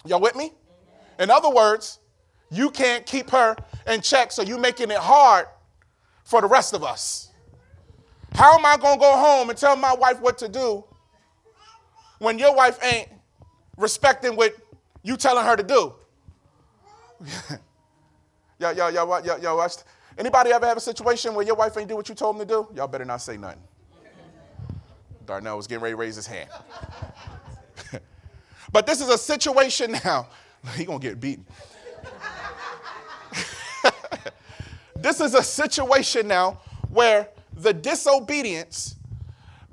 Y'all 0.04 0.20
with 0.20 0.36
me? 0.36 0.52
In 1.18 1.30
other 1.30 1.50
words, 1.50 1.98
you 2.50 2.70
can't 2.70 3.04
keep 3.06 3.30
her 3.30 3.56
in 3.86 4.00
check, 4.00 4.32
so 4.32 4.42
you're 4.42 4.58
making 4.58 4.90
it 4.90 4.98
hard 4.98 5.46
for 6.24 6.40
the 6.40 6.46
rest 6.46 6.74
of 6.74 6.82
us. 6.82 7.30
How 8.34 8.56
am 8.56 8.64
I 8.64 8.76
going 8.76 8.94
to 8.94 9.00
go 9.00 9.16
home 9.16 9.50
and 9.50 9.58
tell 9.58 9.76
my 9.76 9.94
wife 9.94 10.20
what 10.20 10.38
to 10.38 10.48
do 10.48 10.84
when 12.18 12.38
your 12.38 12.54
wife 12.54 12.78
ain't 12.82 13.08
respecting 13.76 14.36
what 14.36 14.54
you 15.02 15.16
telling 15.16 15.44
her 15.44 15.56
to 15.56 15.62
do? 15.62 15.94
y'all, 18.58 18.72
y'all, 18.72 18.90
y'all, 18.90 19.24
y'all, 19.24 19.38
y'all 19.40 19.56
watch. 19.56 19.74
Anybody 20.16 20.52
ever 20.52 20.66
have 20.66 20.76
a 20.76 20.80
situation 20.80 21.34
where 21.34 21.44
your 21.44 21.56
wife 21.56 21.76
ain't 21.76 21.88
do 21.88 21.96
what 21.96 22.08
you 22.08 22.14
told 22.14 22.38
them 22.38 22.46
to 22.46 22.54
do? 22.54 22.68
Y'all 22.74 22.88
better 22.88 23.04
not 23.04 23.20
say 23.20 23.36
nothing. 23.36 23.62
Darnell 25.30 25.56
was 25.56 25.68
getting 25.68 25.84
ready 25.84 25.92
to 25.92 25.96
raise 25.96 26.16
his 26.16 26.26
hand. 26.26 26.50
but 28.72 28.84
this 28.84 29.00
is 29.00 29.08
a 29.08 29.16
situation 29.16 29.92
now. 30.04 30.26
He 30.74 30.84
gonna 30.84 30.98
get 30.98 31.20
beaten. 31.20 31.46
this 34.96 35.20
is 35.20 35.32
a 35.32 35.42
situation 35.42 36.28
now 36.28 36.60
where 36.90 37.28
the 37.54 37.72
disobedience 37.72 38.96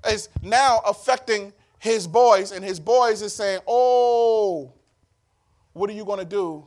is 0.08 0.30
now 0.42 0.80
affecting 0.86 1.52
his 1.80 2.08
boys, 2.08 2.54
and 2.54 2.64
his 2.64 2.80
boys 2.80 3.22
is 3.22 3.34
saying, 3.34 3.60
Oh, 3.68 4.72
what 5.74 5.90
are 5.90 5.94
you 5.94 6.06
to 6.06 6.24
do 6.24 6.66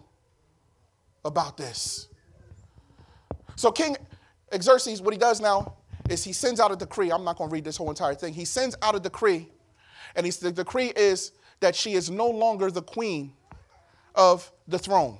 about 1.24 1.56
this? 1.56 2.08
So, 3.56 3.72
King 3.72 3.96
Xerxes, 4.60 5.00
what 5.00 5.14
he 5.14 5.18
does 5.18 5.40
now 5.40 5.76
is 6.10 6.24
he 6.24 6.32
sends 6.32 6.60
out 6.60 6.72
a 6.72 6.76
decree. 6.76 7.10
I'm 7.10 7.24
not 7.24 7.38
going 7.38 7.48
to 7.48 7.54
read 7.54 7.64
this 7.64 7.76
whole 7.76 7.88
entire 7.88 8.14
thing. 8.14 8.34
He 8.34 8.44
sends 8.44 8.76
out 8.82 8.94
a 8.94 9.00
decree, 9.00 9.48
and 10.16 10.26
he's, 10.26 10.38
the 10.38 10.50
decree 10.50 10.92
is 10.96 11.32
that 11.60 11.76
she 11.76 11.94
is 11.94 12.10
no 12.10 12.28
longer 12.28 12.70
the 12.70 12.82
queen 12.82 13.32
of 14.14 14.50
the 14.66 14.78
throne, 14.78 15.18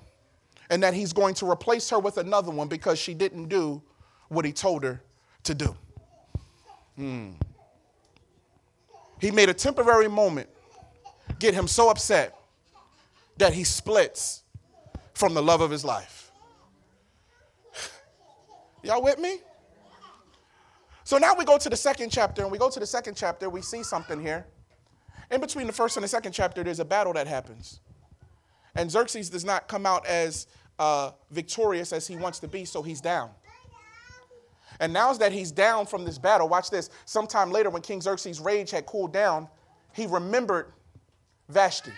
and 0.69 0.83
that 0.83 0.93
he's 0.93 1.13
going 1.13 1.35
to 1.35 1.49
replace 1.49 1.89
her 1.91 1.99
with 1.99 2.19
another 2.19 2.51
one 2.51 2.69
because 2.69 2.99
she 2.99 3.15
didn't 3.15 3.49
do 3.49 3.81
what 4.29 4.45
he 4.45 4.53
told 4.53 4.83
her 4.83 5.01
to 5.45 5.55
do. 5.55 5.77
Hmm. 6.97 7.31
He 9.21 9.31
made 9.31 9.49
a 9.49 9.55
temporary 9.55 10.09
moment 10.09 10.49
get 11.39 11.55
him 11.55 11.69
so 11.69 11.89
upset 11.89 12.37
that 13.39 13.53
he 13.53 13.65
splits 13.65 14.43
from 15.15 15.35
the 15.35 15.43
love 15.43 15.61
of 15.61 15.71
his 15.71 15.85
life. 15.85 16.31
Y'all 18.83 19.03
with 19.03 19.19
me? 19.19 19.39
So 21.11 21.19
now 21.19 21.35
we 21.35 21.45
go 21.45 21.59
to 21.59 21.69
the 21.69 21.75
second 21.75 22.11
chapter, 22.11 22.43
and 22.43 22.53
we 22.53 22.57
go 22.57 22.71
to 22.71 22.79
the 22.79 22.87
second 22.87 23.17
chapter, 23.17 23.51
we 23.51 23.63
see 23.63 23.83
something 23.83 24.23
here. 24.23 24.47
In 25.33 25.41
between 25.41 25.67
the 25.67 25.73
first 25.73 25.97
and 25.97 26.05
the 26.05 26.09
second 26.09 26.31
chapter, 26.31 26.63
there's 26.63 26.79
a 26.79 26.85
battle 26.85 27.13
that 27.15 27.27
happens. 27.27 27.81
And 28.77 28.89
Xerxes 28.89 29.29
does 29.29 29.45
not 29.45 29.67
come 29.67 29.87
out 29.87 30.07
as 30.07 30.47
uh, 30.79 31.11
victorious 31.33 31.93
as 31.93 32.07
he 32.07 32.15
wants 32.15 32.39
to 32.39 32.47
be, 32.47 32.65
so 32.65 32.81
he's 32.81 33.01
down. 33.01 33.31
And 34.79 34.93
now 34.93 35.13
that 35.15 35.33
he's 35.33 35.51
down 35.51 35.87
from 35.87 36.05
this 36.05 36.17
battle, 36.17 36.49
watch 36.49 36.71
this. 36.71 36.91
Sometime 37.07 37.51
later, 37.51 37.71
when 37.71 37.83
King 37.83 38.01
Xerxes' 38.01 38.39
rage 38.39 38.71
had 38.71 38.87
cooled 38.87 39.13
down, 39.13 39.49
he 39.93 40.07
remembered 40.07 40.73
Vashti. 41.49 41.91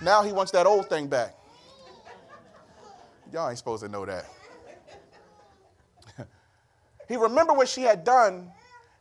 Now 0.00 0.22
he 0.22 0.30
wants 0.30 0.52
that 0.52 0.64
old 0.64 0.88
thing 0.88 1.08
back. 1.08 1.34
Y'all 3.32 3.48
ain't 3.48 3.58
supposed 3.58 3.82
to 3.82 3.88
know 3.88 4.06
that. 4.06 4.26
He 7.08 7.16
remembered 7.16 7.54
what 7.54 7.68
she 7.68 7.82
had 7.82 8.04
done 8.04 8.50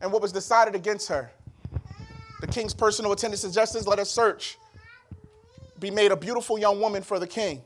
and 0.01 0.11
what 0.11 0.21
was 0.21 0.31
decided 0.31 0.75
against 0.75 1.09
her. 1.09 1.31
The 2.41 2.47
king's 2.47 2.73
personal 2.73 3.11
attendants 3.11 3.43
and 3.43 3.53
justice 3.53 3.87
let 3.87 3.99
a 3.99 4.05
search 4.05 4.57
be 5.79 5.91
made 5.91 6.11
a 6.11 6.15
beautiful 6.15 6.57
young 6.57 6.79
woman 6.79 7.03
for 7.03 7.19
the 7.19 7.27
king. 7.27 7.61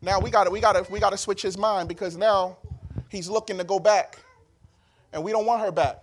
Now 0.00 0.20
we 0.20 0.30
got 0.30 0.44
to 0.44 0.50
we 0.50 0.60
got 0.60 0.72
to 0.72 0.92
we 0.92 1.00
got 1.00 1.10
to 1.10 1.16
switch 1.16 1.42
his 1.42 1.56
mind 1.56 1.88
because 1.88 2.16
now 2.16 2.58
he's 3.08 3.28
looking 3.28 3.58
to 3.58 3.64
go 3.64 3.78
back. 3.78 4.18
And 5.12 5.24
we 5.24 5.32
don't 5.32 5.46
want 5.46 5.62
her 5.62 5.72
back 5.72 6.02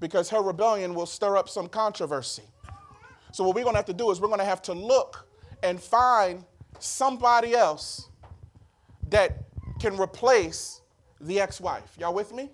because 0.00 0.28
her 0.30 0.42
rebellion 0.42 0.94
will 0.94 1.06
stir 1.06 1.36
up 1.36 1.48
some 1.48 1.68
controversy. 1.68 2.42
So, 3.32 3.44
what 3.44 3.54
we're 3.54 3.64
to 3.64 3.76
have 3.76 3.84
to 3.84 3.92
do 3.92 4.10
is 4.10 4.20
we're 4.20 4.36
to 4.36 4.44
have 4.44 4.62
to 4.62 4.72
look 4.72 5.28
and 5.62 5.80
find 5.80 6.44
somebody 6.80 7.54
else 7.54 8.08
that 9.08 9.44
can 9.78 9.96
replace 9.98 10.80
the 11.20 11.40
ex 11.40 11.60
wife. 11.60 11.96
Y'all 11.98 12.14
with 12.14 12.32
me? 12.32 12.50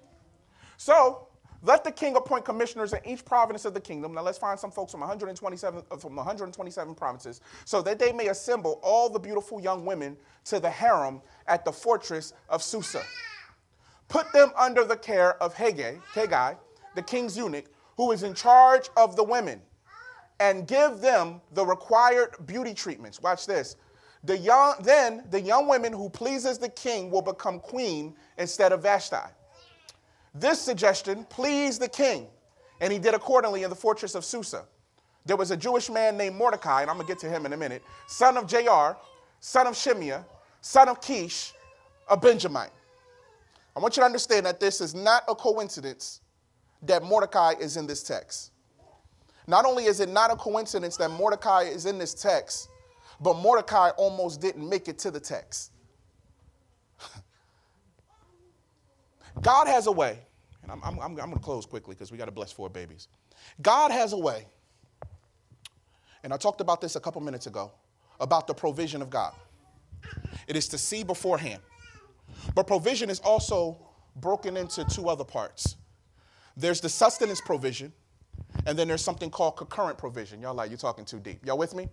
So, 0.77 1.29
let 1.63 1.83
the 1.83 1.91
king 1.91 2.17
appoint 2.17 2.45
commissioners 2.45 2.93
in 2.93 3.01
each 3.05 3.25
province 3.25 3.65
of 3.65 3.75
the 3.75 3.81
kingdom. 3.81 4.15
Now 4.15 4.23
let's 4.23 4.39
find 4.39 4.59
some 4.59 4.71
folks 4.71 4.93
from 4.93 5.01
127 5.01 5.83
uh, 5.91 5.97
from 5.97 6.15
127 6.15 6.95
provinces, 6.95 7.41
so 7.65 7.83
that 7.83 7.99
they 7.99 8.13
may 8.13 8.29
assemble 8.29 8.79
all 8.83 9.09
the 9.09 9.19
beautiful 9.19 9.61
young 9.61 9.85
women 9.85 10.17
to 10.45 10.61
the 10.61 10.71
harem 10.71 11.21
at 11.47 11.65
the 11.65 11.73
fortress 11.73 12.35
of 12.49 12.63
Susa. 12.63 13.03
Put 14.09 14.33
them 14.33 14.53
under 14.57 14.85
the 14.85 14.97
care 14.97 15.43
of 15.43 15.55
Hegai, 15.55 16.01
Hegai, 16.15 16.57
the 16.95 17.03
king's 17.03 17.37
eunuch, 17.37 17.67
who 17.97 18.13
is 18.13 18.23
in 18.23 18.35
charge 18.35 18.89
of 18.97 19.17
the 19.17 19.25
women, 19.25 19.61
and 20.39 20.69
give 20.69 21.01
them 21.01 21.41
the 21.53 21.65
required 21.65 22.35
beauty 22.47 22.75
treatments. 22.75 23.21
Watch 23.21 23.47
this. 23.47 23.77
The 24.23 24.39
young, 24.39 24.75
then 24.83 25.25
the 25.31 25.41
young 25.41 25.69
women 25.69 25.93
who 25.93 26.11
pleases 26.11 26.59
the 26.59 26.69
king 26.69 27.11
will 27.11 27.23
become 27.23 27.59
queen 27.59 28.15
instead 28.39 28.73
of 28.73 28.83
Vashti. 28.83 29.17
This 30.39 30.61
suggestion 30.61 31.25
pleased 31.25 31.81
the 31.81 31.89
king, 31.89 32.27
and 32.81 32.93
he 32.93 32.99
did 32.99 33.15
accordingly 33.15 33.63
in 33.63 33.71
the 33.71 33.77
fortress 33.77 34.15
of 34.15 34.25
Susa. 34.25 34.67
There 35.25 35.37
was 35.37 35.51
a 35.51 35.57
Jewish 35.57 35.89
man 35.89 36.17
named 36.17 36.37
Mordecai, 36.37 36.83
and 36.83 36.91
I'm 36.91 36.97
gonna 36.97 37.09
get 37.09 37.19
to 37.21 37.29
him 37.29 37.47
in 37.47 37.53
a 37.53 37.57
minute, 37.57 37.83
son 38.07 38.37
of 38.37 38.47
Jair, 38.47 38.97
son 39.41 39.67
of 39.67 39.75
Shimea, 39.75 40.27
son 40.61 40.89
of 40.89 41.01
Kish, 41.01 41.55
a 42.09 42.17
Benjamite. 42.17 42.71
I 43.75 43.81
want 43.81 43.97
you 43.97 44.03
to 44.03 44.05
understand 44.05 44.45
that 44.47 44.61
this 44.61 44.81
is 44.81 44.95
not 44.95 45.25
a 45.27 45.35
coincidence 45.35 46.21
that 46.83 47.03
Mordecai 47.03 47.55
is 47.59 47.77
in 47.77 47.87
this 47.87 48.03
text. 48.03 48.53
Not 49.47 49.65
only 49.65 49.85
is 49.85 50.01
it 50.01 50.09
not 50.09 50.31
a 50.31 50.37
coincidence 50.37 50.97
that 50.99 51.11
Mordecai 51.11 51.63
is 51.63 51.87
in 51.87 51.99
this 51.99 52.13
text, 52.13 52.69
but 53.21 53.37
Mordecai 53.37 53.91
almost 53.91 54.41
didn't 54.41 54.69
make 54.69 54.89
it 54.89 54.99
to 54.99 55.11
the 55.11 55.21
text. 55.21 55.73
God 59.43 59.67
has 59.67 59.87
a 59.87 59.93
way, 59.93 60.19
and 60.63 60.73
I'm, 60.73 60.83
I'm, 60.83 60.99
I'm 61.01 61.15
going 61.15 61.33
to 61.33 61.39
close 61.39 61.67
quickly 61.67 61.95
because 61.95 62.11
we 62.11 62.19
got 62.19 62.27
to 62.27 62.33
bless 62.33 62.53
four 62.53 62.69
babies. 62.69 63.09
God 63.63 63.91
has 63.91 64.13
a 64.13 64.19
way, 64.19 64.47
and 66.23 66.33
I 66.33 66.37
talked 66.37 66.61
about 66.61 66.81
this 66.81 66.97
a 66.97 67.01
couple 67.01 67.21
minutes 67.21 67.47
ago 67.47 67.73
about 68.21 68.47
the 68.47 68.55
provision 68.55 69.03
of 69.03 69.11
God. 69.11 69.35
It 70.47 70.57
is 70.57 70.69
to 70.69 70.79
see 70.79 71.05
beforehand. 71.05 71.63
But 72.55 72.67
provision 72.67 73.11
is 73.11 73.21
also 73.21 73.79
broken 74.17 74.57
into 74.57 74.85
two 74.85 75.09
other 75.09 75.25
parts 75.25 75.77
there's 76.57 76.81
the 76.81 76.89
sustenance 76.89 77.41
provision, 77.41 77.93
and 78.65 78.79
then 78.79 78.89
there's 78.89 79.03
something 79.03 79.31
called 79.31 79.57
concurrent 79.57 79.99
provision. 79.99 80.41
Y'all 80.41 80.55
like, 80.55 80.71
you're 80.71 80.79
talking 80.79 81.05
too 81.05 81.21
deep. 81.21 81.45
Y'all 81.45 81.59
with 81.59 81.75
me? 81.75 81.89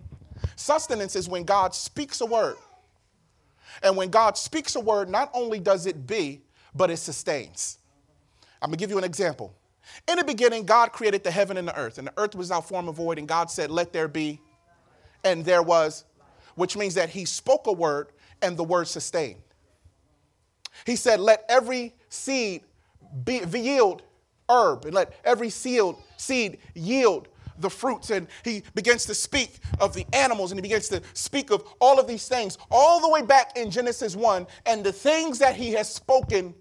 Sustenance 0.55 1.15
is 1.15 1.27
when 1.27 1.43
God 1.43 1.75
speaks 1.75 2.21
a 2.21 2.25
word. 2.25 2.55
And 3.81 3.97
when 3.97 4.09
God 4.09 4.37
speaks 4.37 4.75
a 4.75 4.79
word, 4.79 5.09
not 5.09 5.29
only 5.33 5.59
does 5.59 5.85
it 5.85 6.07
be, 6.07 6.41
but 6.75 6.89
it 6.89 6.97
sustains. 6.97 7.79
I'm 8.61 8.69
gonna 8.69 8.77
give 8.77 8.89
you 8.89 8.97
an 8.97 9.03
example. 9.03 9.55
In 10.07 10.17
the 10.17 10.23
beginning, 10.23 10.65
God 10.65 10.91
created 10.91 11.23
the 11.23 11.31
heaven 11.31 11.57
and 11.57 11.67
the 11.67 11.77
earth, 11.77 11.97
and 11.97 12.07
the 12.07 12.13
earth 12.17 12.35
was 12.35 12.49
without 12.49 12.67
form 12.67 12.87
of 12.87 12.95
void, 12.95 13.19
and 13.19 13.27
God 13.27 13.51
said, 13.51 13.69
Let 13.69 13.93
there 13.93 14.07
be, 14.07 14.39
and 15.23 15.43
there 15.43 15.61
was, 15.61 16.05
which 16.55 16.77
means 16.77 16.95
that 16.95 17.09
He 17.09 17.25
spoke 17.25 17.67
a 17.67 17.73
word 17.73 18.09
and 18.41 18.57
the 18.57 18.63
word 18.63 18.87
sustained. 18.87 19.41
He 20.85 20.95
said, 20.95 21.19
Let 21.19 21.45
every 21.49 21.95
seed 22.09 22.63
be, 23.23 23.41
yield 23.53 24.03
herb, 24.49 24.85
and 24.85 24.93
let 24.93 25.13
every 25.23 25.49
seed, 25.49 25.95
seed 26.17 26.59
yield 26.73 27.27
the 27.59 27.69
fruits. 27.69 28.09
And 28.09 28.27
he 28.43 28.63
begins 28.73 29.05
to 29.05 29.15
speak 29.15 29.59
of 29.79 29.93
the 29.93 30.05
animals 30.13 30.51
and 30.51 30.57
he 30.57 30.61
begins 30.61 30.89
to 30.89 31.01
speak 31.13 31.51
of 31.51 31.63
all 31.79 31.99
of 31.99 32.07
these 32.07 32.27
things, 32.27 32.57
all 32.71 32.99
the 32.99 33.09
way 33.09 33.21
back 33.21 33.55
in 33.57 33.69
Genesis 33.69 34.15
1. 34.15 34.47
And 34.65 34.83
the 34.83 34.91
things 34.91 35.39
that 35.39 35.55
he 35.55 35.71
has 35.73 35.93
spoken 35.93 36.55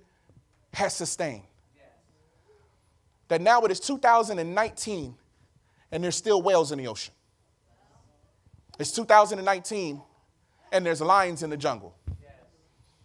has 0.73 0.95
sustained. 0.95 1.45
That 3.29 3.41
now 3.41 3.63
it 3.63 3.71
is 3.71 3.81
2019 3.81 5.15
and 5.91 6.05
there's 6.05 6.17
still 6.17 6.43
whales 6.43 6.73
in 6.73 6.79
the 6.79 6.89
ocean. 6.89 7.15
It's 8.79 8.93
2019 8.93 10.01
and 10.73 10.87
there's 10.87 11.01
lions 11.01 11.43
in 11.43 11.51
the 11.51 11.57
jungle. 11.57 11.95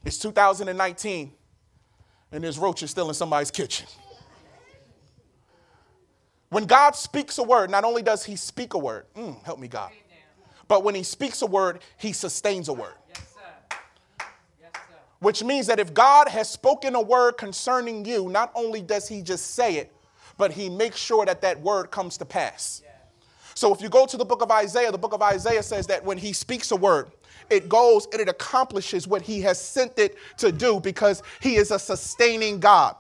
It's 0.06 0.18
2019, 0.20 1.34
and 2.32 2.44
there's 2.44 2.58
roaches 2.58 2.92
still 2.92 3.10
in 3.10 3.14
somebody's 3.14 3.52
kitchen. 3.52 3.88
When 6.50 6.66
God 6.66 6.96
speaks 6.96 7.38
a 7.40 7.44
word, 7.44 7.70
not 7.70 7.84
only 7.84 8.02
does 8.02 8.24
He 8.24 8.38
speak 8.38 8.74
a 8.74 8.78
word, 8.78 9.06
mm, 9.18 9.44
help 9.44 9.60
me, 9.60 9.68
God, 9.68 9.92
but 10.70 10.86
when 10.86 10.96
He 10.96 11.04
speaks 11.04 11.42
a 11.42 11.46
word, 11.46 11.82
He 11.98 12.14
sustains 12.14 12.70
a 12.70 12.74
word. 12.74 12.94
Which 15.20 15.44
means 15.44 15.68
that 15.68 15.80
if 15.80 15.94
God 15.94 16.28
has 16.28 16.50
spoken 16.50 16.96
a 16.96 17.02
word 17.02 17.34
concerning 17.34 18.06
you, 18.06 18.30
not 18.30 18.52
only 18.56 18.82
does 18.82 19.08
He 19.08 19.22
just 19.22 19.56
say 19.56 19.78
it, 19.78 19.94
but 20.38 20.52
He 20.52 20.70
makes 20.70 20.98
sure 20.98 21.26
that 21.26 21.42
that 21.42 21.60
word 21.62 21.90
comes 21.90 22.18
to 22.18 22.26
pass. 22.26 22.84
So 23.56 23.74
if 23.74 23.82
you 23.82 23.90
go 23.90 24.06
to 24.06 24.18
the 24.18 24.26
book 24.26 24.44
of 24.44 24.52
Isaiah, 24.52 24.92
the 24.92 25.00
book 25.00 25.14
of 25.14 25.22
Isaiah 25.22 25.64
says 25.64 25.88
that 25.88 26.06
when 26.06 26.18
He 26.18 26.34
speaks 26.34 26.70
a 26.72 26.76
word, 26.76 27.12
it 27.50 27.70
goes 27.70 28.08
and 28.12 28.22
it 28.22 28.28
accomplishes 28.28 29.08
what 29.08 29.22
he 29.22 29.42
has 29.42 29.60
sent 29.60 29.98
it 29.98 30.18
to 30.38 30.52
do 30.52 30.80
because 30.80 31.24
he 31.40 31.56
is 31.56 31.72
a 31.72 31.80
sustaining 31.80 32.60
God. 32.60 32.96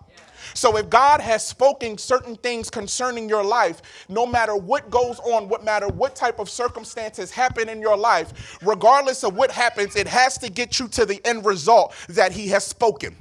So 0.53 0.77
if 0.77 0.89
God 0.89 1.21
has 1.21 1.45
spoken 1.45 1.97
certain 1.97 2.35
things 2.37 2.69
concerning 2.69 3.29
your 3.29 3.43
life, 3.43 3.81
no 4.09 4.25
matter 4.25 4.55
what 4.55 4.89
goes 4.89 5.19
on, 5.19 5.49
what 5.49 5.63
matter 5.63 5.87
what 5.87 6.15
type 6.15 6.39
of 6.39 6.49
circumstances 6.49 7.31
happen 7.31 7.69
in 7.69 7.81
your 7.81 7.97
life, 7.97 8.57
regardless 8.63 9.23
of 9.23 9.35
what 9.35 9.51
happens, 9.51 9.95
it 9.95 10.07
has 10.07 10.37
to 10.39 10.49
get 10.49 10.79
you 10.79 10.87
to 10.89 11.05
the 11.05 11.21
end 11.25 11.45
result 11.45 11.93
that 12.09 12.31
he 12.31 12.47
has 12.49 12.65
spoken. 12.65 13.15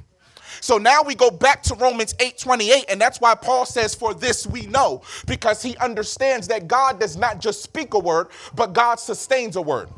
So 0.61 0.77
now 0.77 1.03
we 1.03 1.15
go 1.15 1.29
back 1.31 1.63
to 1.63 1.75
Romans 1.75 2.15
8 2.19 2.37
28, 2.37 2.85
and 2.89 3.01
that's 3.01 3.21
why 3.21 3.35
Paul 3.35 3.65
says, 3.65 3.95
For 3.95 4.13
this 4.13 4.47
we 4.47 4.65
know, 4.67 5.01
because 5.27 5.61
he 5.61 5.77
understands 5.77 6.47
that 6.47 6.67
God 6.67 6.99
does 6.99 7.17
not 7.17 7.39
just 7.39 7.63
speak 7.63 7.93
a 7.93 7.99
word, 7.99 8.27
but 8.55 8.73
God 8.73 8.99
sustains 8.99 9.55
a 9.55 9.61
word. 9.61 9.89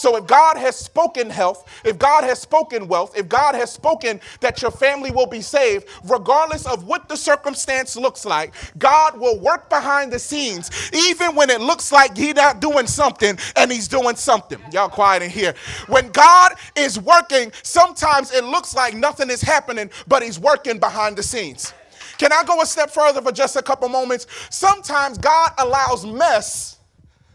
So 0.00 0.16
if 0.16 0.26
God 0.26 0.56
has 0.56 0.76
spoken 0.76 1.28
health, 1.28 1.68
if 1.84 1.98
God 1.98 2.24
has 2.24 2.38
spoken 2.40 2.88
wealth, 2.88 3.18
if 3.18 3.28
God 3.28 3.54
has 3.54 3.70
spoken 3.70 4.18
that 4.40 4.62
your 4.62 4.70
family 4.70 5.10
will 5.10 5.26
be 5.26 5.42
saved, 5.42 5.86
regardless 6.04 6.64
of 6.64 6.84
what 6.84 7.06
the 7.10 7.18
circumstance 7.18 7.96
looks 7.96 8.24
like, 8.24 8.54
God 8.78 9.20
will 9.20 9.38
work 9.38 9.68
behind 9.68 10.10
the 10.10 10.18
scenes, 10.18 10.70
even 10.94 11.34
when 11.34 11.50
it 11.50 11.60
looks 11.60 11.92
like 11.92 12.16
He's 12.16 12.34
not 12.34 12.62
doing 12.62 12.86
something 12.86 13.36
and 13.56 13.70
He's 13.70 13.88
doing 13.88 14.16
something. 14.16 14.58
Y'all 14.72 14.88
quiet 14.88 15.22
in 15.22 15.28
here. 15.28 15.52
When 15.86 16.08
God 16.12 16.52
is 16.76 16.98
working, 16.98 17.52
sometimes 17.62 18.32
it 18.32 18.44
looks 18.44 18.74
like 18.74 18.94
nothing 18.94 19.28
is 19.28 19.42
happening, 19.42 19.90
but 20.08 20.22
He's 20.22 20.38
working 20.38 20.78
behind 20.78 21.16
the 21.16 21.22
scenes. 21.22 21.74
Can 22.16 22.32
I 22.32 22.42
go 22.44 22.62
a 22.62 22.66
step 22.66 22.90
further 22.90 23.20
for 23.20 23.32
just 23.32 23.54
a 23.56 23.62
couple 23.62 23.90
moments? 23.90 24.26
Sometimes 24.48 25.18
God 25.18 25.50
allows 25.58 26.06
mess 26.06 26.78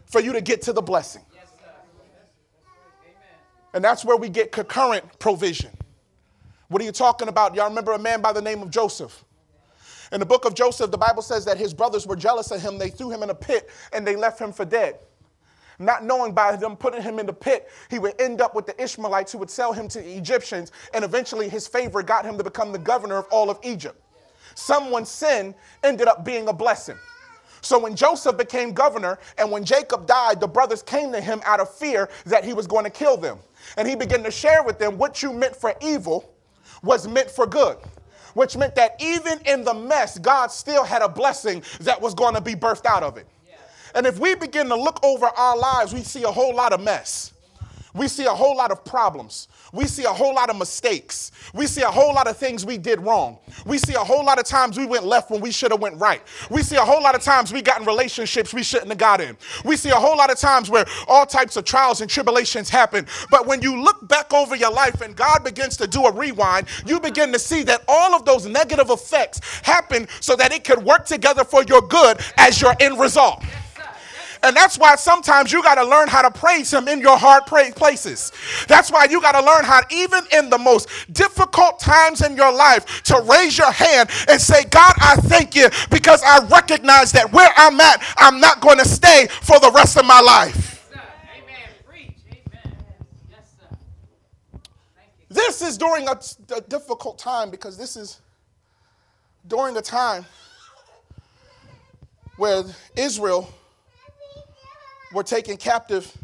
for 0.06 0.20
you 0.20 0.32
to 0.32 0.40
get 0.40 0.62
to 0.62 0.72
the 0.72 0.82
blessing. 0.82 1.22
And 3.76 3.84
that's 3.84 4.06
where 4.06 4.16
we 4.16 4.30
get 4.30 4.52
concurrent 4.52 5.18
provision. 5.18 5.70
What 6.68 6.80
are 6.80 6.86
you 6.86 6.92
talking 6.92 7.28
about? 7.28 7.54
Y'all 7.54 7.68
remember 7.68 7.92
a 7.92 7.98
man 7.98 8.22
by 8.22 8.32
the 8.32 8.40
name 8.40 8.62
of 8.62 8.70
Joseph? 8.70 9.22
In 10.12 10.18
the 10.18 10.24
book 10.24 10.46
of 10.46 10.54
Joseph, 10.54 10.90
the 10.90 10.96
Bible 10.96 11.20
says 11.20 11.44
that 11.44 11.58
his 11.58 11.74
brothers 11.74 12.06
were 12.06 12.16
jealous 12.16 12.50
of 12.50 12.62
him. 12.62 12.78
They 12.78 12.88
threw 12.88 13.10
him 13.10 13.22
in 13.22 13.28
a 13.28 13.34
pit 13.34 13.68
and 13.92 14.06
they 14.06 14.16
left 14.16 14.40
him 14.40 14.50
for 14.50 14.64
dead. 14.64 14.98
Not 15.78 16.02
knowing 16.02 16.32
by 16.32 16.56
them 16.56 16.74
putting 16.74 17.02
him 17.02 17.18
in 17.18 17.26
the 17.26 17.34
pit, 17.34 17.68
he 17.90 17.98
would 17.98 18.18
end 18.18 18.40
up 18.40 18.54
with 18.54 18.64
the 18.64 18.82
Ishmaelites 18.82 19.32
who 19.32 19.38
would 19.40 19.50
sell 19.50 19.74
him 19.74 19.88
to 19.88 20.00
the 20.00 20.16
Egyptians, 20.16 20.72
and 20.94 21.04
eventually 21.04 21.50
his 21.50 21.68
favor 21.68 22.02
got 22.02 22.24
him 22.24 22.38
to 22.38 22.44
become 22.44 22.72
the 22.72 22.78
governor 22.78 23.18
of 23.18 23.26
all 23.30 23.50
of 23.50 23.58
Egypt. 23.62 24.00
Someone's 24.54 25.10
sin 25.10 25.54
ended 25.84 26.08
up 26.08 26.24
being 26.24 26.48
a 26.48 26.52
blessing. 26.54 26.96
So 27.60 27.78
when 27.78 27.96
Joseph 27.96 28.38
became 28.38 28.72
governor 28.72 29.18
and 29.36 29.50
when 29.50 29.64
Jacob 29.64 30.06
died, 30.06 30.40
the 30.40 30.46
brothers 30.46 30.82
came 30.82 31.12
to 31.12 31.20
him 31.20 31.42
out 31.44 31.60
of 31.60 31.68
fear 31.68 32.08
that 32.24 32.44
he 32.44 32.54
was 32.54 32.66
going 32.66 32.84
to 32.84 32.90
kill 32.90 33.16
them. 33.16 33.38
And 33.76 33.88
he 33.88 33.96
began 33.96 34.22
to 34.22 34.30
share 34.30 34.62
with 34.62 34.78
them 34.78 34.98
what 34.98 35.22
you 35.22 35.32
meant 35.32 35.56
for 35.56 35.74
evil 35.80 36.34
was 36.82 37.08
meant 37.08 37.30
for 37.30 37.46
good, 37.46 37.78
which 38.34 38.56
meant 38.56 38.74
that 38.76 38.96
even 39.00 39.40
in 39.46 39.64
the 39.64 39.74
mess, 39.74 40.18
God 40.18 40.50
still 40.50 40.84
had 40.84 41.02
a 41.02 41.08
blessing 41.08 41.62
that 41.80 42.00
was 42.00 42.14
going 42.14 42.34
to 42.34 42.40
be 42.40 42.54
birthed 42.54 42.86
out 42.86 43.02
of 43.02 43.16
it. 43.16 43.26
And 43.94 44.06
if 44.06 44.18
we 44.18 44.34
begin 44.34 44.68
to 44.68 44.76
look 44.76 45.02
over 45.02 45.26
our 45.26 45.56
lives, 45.56 45.94
we 45.94 46.02
see 46.02 46.24
a 46.24 46.30
whole 46.30 46.54
lot 46.54 46.72
of 46.72 46.80
mess. 46.82 47.32
We 47.94 48.08
see 48.08 48.26
a 48.26 48.34
whole 48.34 48.56
lot 48.56 48.70
of 48.70 48.84
problems. 48.84 49.48
We 49.76 49.86
see 49.86 50.04
a 50.04 50.12
whole 50.12 50.34
lot 50.34 50.48
of 50.48 50.56
mistakes. 50.56 51.32
We 51.52 51.66
see 51.66 51.82
a 51.82 51.90
whole 51.90 52.14
lot 52.14 52.26
of 52.26 52.38
things 52.38 52.64
we 52.64 52.78
did 52.78 52.98
wrong. 53.00 53.38
We 53.66 53.76
see 53.76 53.92
a 53.92 53.98
whole 53.98 54.24
lot 54.24 54.38
of 54.38 54.46
times 54.46 54.78
we 54.78 54.86
went 54.86 55.04
left 55.04 55.30
when 55.30 55.42
we 55.42 55.50
should 55.50 55.70
have 55.70 55.80
went 55.80 56.00
right. 56.00 56.22
We 56.50 56.62
see 56.62 56.76
a 56.76 56.84
whole 56.84 57.02
lot 57.02 57.14
of 57.14 57.22
times 57.22 57.52
we 57.52 57.60
got 57.60 57.80
in 57.80 57.86
relationships 57.86 58.54
we 58.54 58.62
shouldn't 58.62 58.88
have 58.88 58.98
got 58.98 59.20
in. 59.20 59.36
We 59.64 59.76
see 59.76 59.90
a 59.90 59.96
whole 59.96 60.16
lot 60.16 60.30
of 60.32 60.38
times 60.38 60.70
where 60.70 60.86
all 61.06 61.26
types 61.26 61.56
of 61.58 61.64
trials 61.64 62.00
and 62.00 62.10
tribulations 62.10 62.70
happen. 62.70 63.06
But 63.30 63.46
when 63.46 63.60
you 63.60 63.82
look 63.82 64.08
back 64.08 64.32
over 64.32 64.56
your 64.56 64.72
life 64.72 65.02
and 65.02 65.14
God 65.14 65.44
begins 65.44 65.76
to 65.76 65.86
do 65.86 66.06
a 66.06 66.12
rewind, 66.12 66.68
you 66.86 66.98
begin 66.98 67.30
to 67.32 67.38
see 67.38 67.62
that 67.64 67.84
all 67.86 68.14
of 68.14 68.24
those 68.24 68.46
negative 68.46 68.88
effects 68.88 69.40
happen 69.62 70.08
so 70.20 70.36
that 70.36 70.52
it 70.52 70.64
could 70.64 70.82
work 70.82 71.04
together 71.04 71.44
for 71.44 71.62
your 71.64 71.82
good 71.82 72.18
as 72.38 72.62
your 72.62 72.74
end 72.80 72.98
result. 72.98 73.42
And 74.46 74.56
that's 74.56 74.78
why 74.78 74.94
sometimes 74.94 75.50
you 75.50 75.60
got 75.60 75.74
to 75.74 75.84
learn 75.84 76.06
how 76.06 76.22
to 76.22 76.30
praise 76.30 76.72
Him 76.72 76.86
in 76.86 77.00
your 77.00 77.18
hard 77.18 77.46
places. 77.46 78.30
That's 78.68 78.92
why 78.92 79.06
you 79.10 79.20
got 79.20 79.32
to 79.32 79.44
learn 79.44 79.64
how, 79.64 79.80
even 79.90 80.22
in 80.32 80.50
the 80.50 80.58
most 80.58 80.88
difficult 81.12 81.80
times 81.80 82.22
in 82.22 82.36
your 82.36 82.52
life, 82.52 83.02
to 83.04 83.20
raise 83.22 83.58
your 83.58 83.72
hand 83.72 84.08
and 84.28 84.40
say, 84.40 84.62
God, 84.70 84.92
I 84.98 85.16
thank 85.16 85.56
you 85.56 85.68
because 85.90 86.22
I 86.22 86.46
recognize 86.46 87.10
that 87.10 87.32
where 87.32 87.50
I'm 87.56 87.80
at, 87.80 88.00
I'm 88.18 88.38
not 88.38 88.60
going 88.60 88.78
to 88.78 88.84
stay 88.84 89.26
for 89.42 89.58
the 89.58 89.72
rest 89.74 89.96
of 89.96 90.06
my 90.06 90.20
life. 90.20 90.74
This 95.28 95.60
is 95.60 95.76
during 95.76 96.06
a, 96.06 96.18
a 96.56 96.60
difficult 96.60 97.18
time 97.18 97.50
because 97.50 97.76
this 97.76 97.96
is 97.96 98.20
during 99.48 99.76
a 99.76 99.82
time 99.82 100.24
where 102.36 102.62
Israel 102.96 103.52
were 105.12 105.22
taken 105.22 105.56
captive 105.56 106.16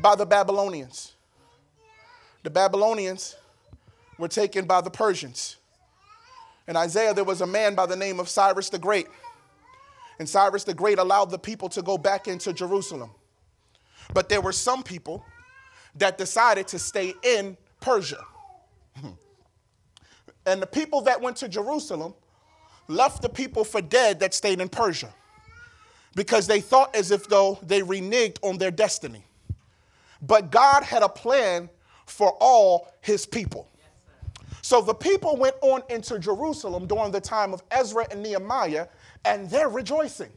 by 0.00 0.14
the 0.14 0.26
Babylonians. 0.26 1.12
The 2.42 2.50
Babylonians 2.50 3.36
were 4.18 4.28
taken 4.28 4.66
by 4.66 4.80
the 4.80 4.90
Persians. 4.90 5.56
In 6.66 6.76
Isaiah, 6.76 7.14
there 7.14 7.24
was 7.24 7.40
a 7.40 7.46
man 7.46 7.74
by 7.74 7.86
the 7.86 7.96
name 7.96 8.20
of 8.20 8.28
Cyrus 8.28 8.68
the 8.68 8.78
Great. 8.78 9.06
And 10.18 10.28
Cyrus 10.28 10.64
the 10.64 10.74
Great 10.74 10.98
allowed 10.98 11.30
the 11.30 11.38
people 11.38 11.68
to 11.70 11.82
go 11.82 11.98
back 11.98 12.28
into 12.28 12.52
Jerusalem. 12.52 13.10
But 14.12 14.28
there 14.28 14.40
were 14.40 14.52
some 14.52 14.82
people 14.82 15.24
that 15.96 16.18
decided 16.18 16.68
to 16.68 16.78
stay 16.78 17.14
in 17.22 17.56
Persia. 17.80 18.24
and 20.46 20.60
the 20.60 20.66
people 20.66 21.02
that 21.02 21.20
went 21.20 21.36
to 21.38 21.48
Jerusalem 21.48 22.14
left 22.88 23.22
the 23.22 23.28
people 23.28 23.64
for 23.64 23.80
dead 23.80 24.20
that 24.20 24.34
stayed 24.34 24.60
in 24.60 24.68
Persia 24.68 25.12
because 26.14 26.46
they 26.46 26.60
thought 26.60 26.94
as 26.94 27.10
if 27.10 27.28
though 27.28 27.58
they 27.62 27.80
reneged 27.80 28.38
on 28.42 28.58
their 28.58 28.70
destiny. 28.70 29.24
But 30.22 30.50
God 30.50 30.82
had 30.82 31.02
a 31.02 31.08
plan 31.08 31.68
for 32.06 32.36
all 32.40 32.88
his 33.00 33.26
people. 33.26 33.68
So 34.62 34.80
the 34.80 34.94
people 34.94 35.36
went 35.36 35.56
on 35.60 35.82
into 35.90 36.18
Jerusalem 36.18 36.86
during 36.86 37.12
the 37.12 37.20
time 37.20 37.52
of 37.52 37.62
Ezra 37.70 38.06
and 38.10 38.22
Nehemiah, 38.22 38.86
and 39.24 39.50
they're 39.50 39.68
rejoicing 39.68 40.30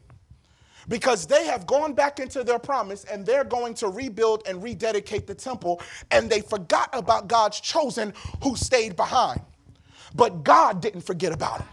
because 0.90 1.26
they 1.26 1.46
have 1.46 1.66
gone 1.66 1.94
back 1.94 2.20
into 2.20 2.44
their 2.44 2.60
promise 2.60 3.04
and 3.06 3.26
they're 3.26 3.44
going 3.44 3.74
to 3.76 3.88
rebuild 3.88 4.44
and 4.48 4.62
rededicate 4.62 5.28
the 5.28 5.36
temple, 5.36 5.82
and 6.12 6.30
they 6.30 6.42
forgot 6.42 6.90
about 6.94 7.28
God's 7.28 7.60
chosen 7.60 8.14
who 8.44 8.56
stayed 8.56 8.96
behind. 8.96 9.42
But 10.16 10.44
God 10.44 10.82
didn't 10.82 11.02
forget 11.02 11.32
about 11.32 11.60
them. 11.60 11.68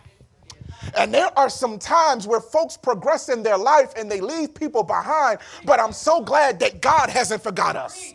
And 0.97 1.13
there 1.13 1.37
are 1.39 1.51
some 1.51 1.79
times 1.79 2.27
where 2.27 2.41
folks 2.41 2.77
progress 2.77 3.29
in 3.29 3.43
their 3.43 3.59
life 3.59 3.93
and 3.97 4.11
they 4.11 4.21
leave 4.21 4.55
people 4.55 4.83
behind, 4.83 5.39
but 5.65 5.81
I'm 5.81 5.93
so 5.93 6.21
glad 6.21 6.61
that 6.61 6.81
God 6.81 7.11
hasn't 7.11 7.43
forgot 7.43 7.77
us. 7.77 8.15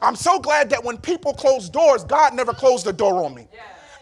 I'm 0.00 0.16
so 0.16 0.38
glad 0.38 0.70
that 0.70 0.84
when 0.84 0.96
people 0.98 1.32
close 1.32 1.68
doors, 1.68 2.04
God 2.04 2.34
never 2.34 2.52
closed 2.52 2.86
the 2.86 2.92
door 2.92 3.24
on 3.24 3.34
me. 3.34 3.48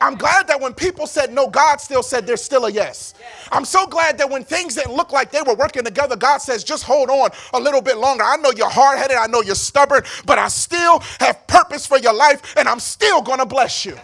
I'm 0.01 0.15
glad 0.15 0.47
that 0.49 0.61
when 0.61 0.75
people 0.75 1.07
said 1.07 1.33
no, 1.33 1.49
God 1.49 1.81
still 1.81 2.03
said 2.03 2.27
there's 2.27 2.43
still 2.43 2.67
a 2.67 2.71
yes. 2.71 3.15
I'm 3.51 3.65
so 3.65 3.87
glad 3.87 4.19
that 4.19 4.29
when 4.29 4.45
things 4.45 4.75
didn't 4.75 4.93
look 4.93 5.13
like 5.13 5.31
they 5.31 5.41
were 5.41 5.55
working 5.55 5.85
together, 5.85 6.17
God 6.17 6.39
says 6.39 6.65
just 6.65 6.85
hold 6.85 7.09
on 7.09 7.31
a 7.55 7.61
little 7.61 7.81
bit 7.81 7.97
longer. 7.97 8.23
I 8.23 8.37
know 8.37 8.53
you're 8.55 8.69
hard 8.69 8.99
headed, 8.99 9.17
I 9.17 9.27
know 9.27 9.41
you're 9.41 9.55
stubborn, 9.55 10.03
but 10.27 10.39
I 10.39 10.49
still 10.49 11.01
have 11.21 11.47
purpose 11.47 11.87
for 11.87 11.99
your 11.99 12.13
life 12.13 12.55
and 12.59 12.69
I'm 12.69 12.81
still 12.81 13.23
to 13.23 13.47
bless 13.47 13.87
you. 13.87 13.97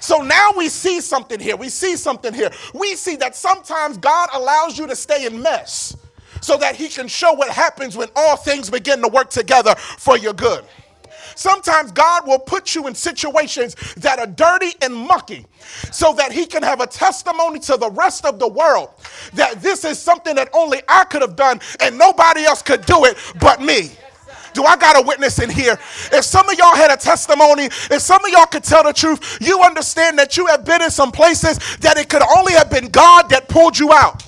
So 0.00 0.18
now 0.22 0.50
we 0.56 0.68
see 0.68 1.00
something 1.00 1.38
here. 1.38 1.56
We 1.56 1.68
see 1.68 1.96
something 1.96 2.32
here. 2.34 2.50
We 2.74 2.96
see 2.96 3.16
that 3.16 3.36
sometimes 3.36 3.98
God 3.98 4.30
allows 4.32 4.78
you 4.78 4.86
to 4.86 4.96
stay 4.96 5.26
in 5.26 5.40
mess 5.40 5.96
so 6.40 6.56
that 6.56 6.74
He 6.74 6.88
can 6.88 7.06
show 7.06 7.32
what 7.34 7.50
happens 7.50 7.96
when 7.96 8.08
all 8.16 8.36
things 8.36 8.70
begin 8.70 9.02
to 9.02 9.08
work 9.08 9.30
together 9.30 9.74
for 9.76 10.16
your 10.16 10.32
good. 10.32 10.64
Sometimes 11.36 11.92
God 11.92 12.26
will 12.26 12.38
put 12.38 12.74
you 12.74 12.86
in 12.86 12.94
situations 12.94 13.74
that 13.96 14.18
are 14.18 14.26
dirty 14.26 14.72
and 14.82 14.94
mucky 14.94 15.46
so 15.90 16.12
that 16.14 16.32
He 16.32 16.46
can 16.46 16.62
have 16.62 16.80
a 16.80 16.86
testimony 16.86 17.60
to 17.60 17.76
the 17.76 17.90
rest 17.90 18.24
of 18.24 18.38
the 18.38 18.48
world 18.48 18.90
that 19.34 19.62
this 19.62 19.84
is 19.84 19.98
something 19.98 20.34
that 20.36 20.50
only 20.52 20.82
I 20.88 21.04
could 21.04 21.22
have 21.22 21.36
done 21.36 21.60
and 21.80 21.96
nobody 21.96 22.44
else 22.44 22.62
could 22.62 22.84
do 22.84 23.04
it 23.04 23.16
but 23.40 23.60
me. 23.60 23.90
Do 24.52 24.64
I 24.64 24.76
got 24.76 25.02
a 25.02 25.06
witness 25.06 25.38
in 25.40 25.50
here? 25.50 25.78
If 26.12 26.24
some 26.24 26.48
of 26.48 26.58
y'all 26.58 26.74
had 26.74 26.90
a 26.90 26.96
testimony, 26.96 27.64
if 27.66 28.00
some 28.00 28.24
of 28.24 28.30
y'all 28.30 28.46
could 28.46 28.64
tell 28.64 28.84
the 28.84 28.92
truth, 28.92 29.38
you 29.40 29.62
understand 29.62 30.18
that 30.18 30.36
you 30.36 30.46
have 30.46 30.64
been 30.64 30.82
in 30.82 30.90
some 30.90 31.12
places 31.12 31.58
that 31.78 31.96
it 31.96 32.08
could 32.08 32.22
only 32.36 32.52
have 32.54 32.70
been 32.70 32.88
God 32.88 33.28
that 33.30 33.48
pulled 33.48 33.78
you 33.78 33.92
out. 33.92 34.24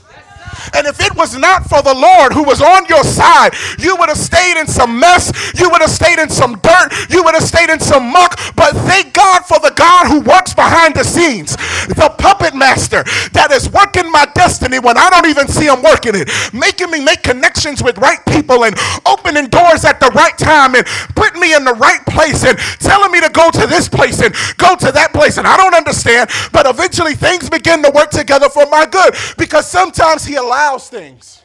And 0.74 0.86
if 0.86 1.00
it 1.00 1.14
was 1.16 1.36
not 1.36 1.68
for 1.68 1.82
the 1.82 1.94
Lord 1.94 2.32
who 2.32 2.44
was 2.44 2.60
on 2.60 2.86
your 2.86 3.04
side, 3.04 3.54
you 3.78 3.96
would 3.96 4.08
have 4.08 4.18
stayed 4.18 4.58
in 4.58 4.66
some 4.66 4.98
mess. 4.98 5.32
You 5.58 5.70
would 5.70 5.80
have 5.80 5.90
stayed 5.90 6.18
in 6.18 6.28
some 6.28 6.58
dirt. 6.62 6.90
You 7.10 7.22
would 7.24 7.34
have 7.34 7.44
stayed 7.44 7.70
in 7.70 7.80
some 7.80 8.10
muck. 8.10 8.38
But 8.56 8.74
thank 8.88 9.12
God 9.12 9.44
for 9.44 9.58
the 9.58 9.72
God 9.76 10.06
who 10.06 10.20
works 10.20 10.54
behind 10.54 10.94
the 10.94 11.04
scenes, 11.04 11.56
the 11.86 12.14
puppet 12.18 12.54
master 12.54 13.04
that 13.32 13.50
is 13.50 13.70
working 13.70 14.10
my 14.10 14.26
destiny 14.34 14.78
when 14.78 14.96
I 14.96 15.10
don't 15.10 15.26
even 15.26 15.48
see 15.48 15.66
him 15.66 15.82
working 15.82 16.14
it, 16.14 16.30
making 16.52 16.90
me 16.90 17.00
make 17.00 17.22
connections 17.22 17.82
with 17.82 17.98
right 17.98 18.24
people 18.26 18.64
and 18.64 18.76
opening 19.06 19.48
doors 19.48 19.84
at 19.84 20.00
the 20.00 20.10
right 20.14 20.36
time 20.38 20.74
and 20.74 20.86
putting 21.14 21.40
me 21.40 21.54
in 21.54 21.64
the 21.64 21.74
right 21.74 22.04
place 22.06 22.44
and 22.44 22.58
telling 22.78 23.10
me 23.10 23.20
to 23.20 23.30
go 23.30 23.50
to 23.50 23.66
this 23.66 23.88
place 23.88 24.20
and 24.20 24.34
go 24.56 24.76
to 24.76 24.92
that 24.92 25.12
place. 25.12 25.38
And 25.38 25.46
I 25.46 25.56
don't 25.56 25.74
understand, 25.74 26.30
but 26.52 26.66
eventually 26.66 27.14
things 27.14 27.48
begin 27.48 27.82
to 27.82 27.90
work 27.90 28.10
together 28.10 28.48
for 28.48 28.66
my 28.66 28.86
good 28.86 29.14
because 29.38 29.68
sometimes 29.68 30.24
he 30.24 30.36
allows 30.42 30.88
things 30.88 31.42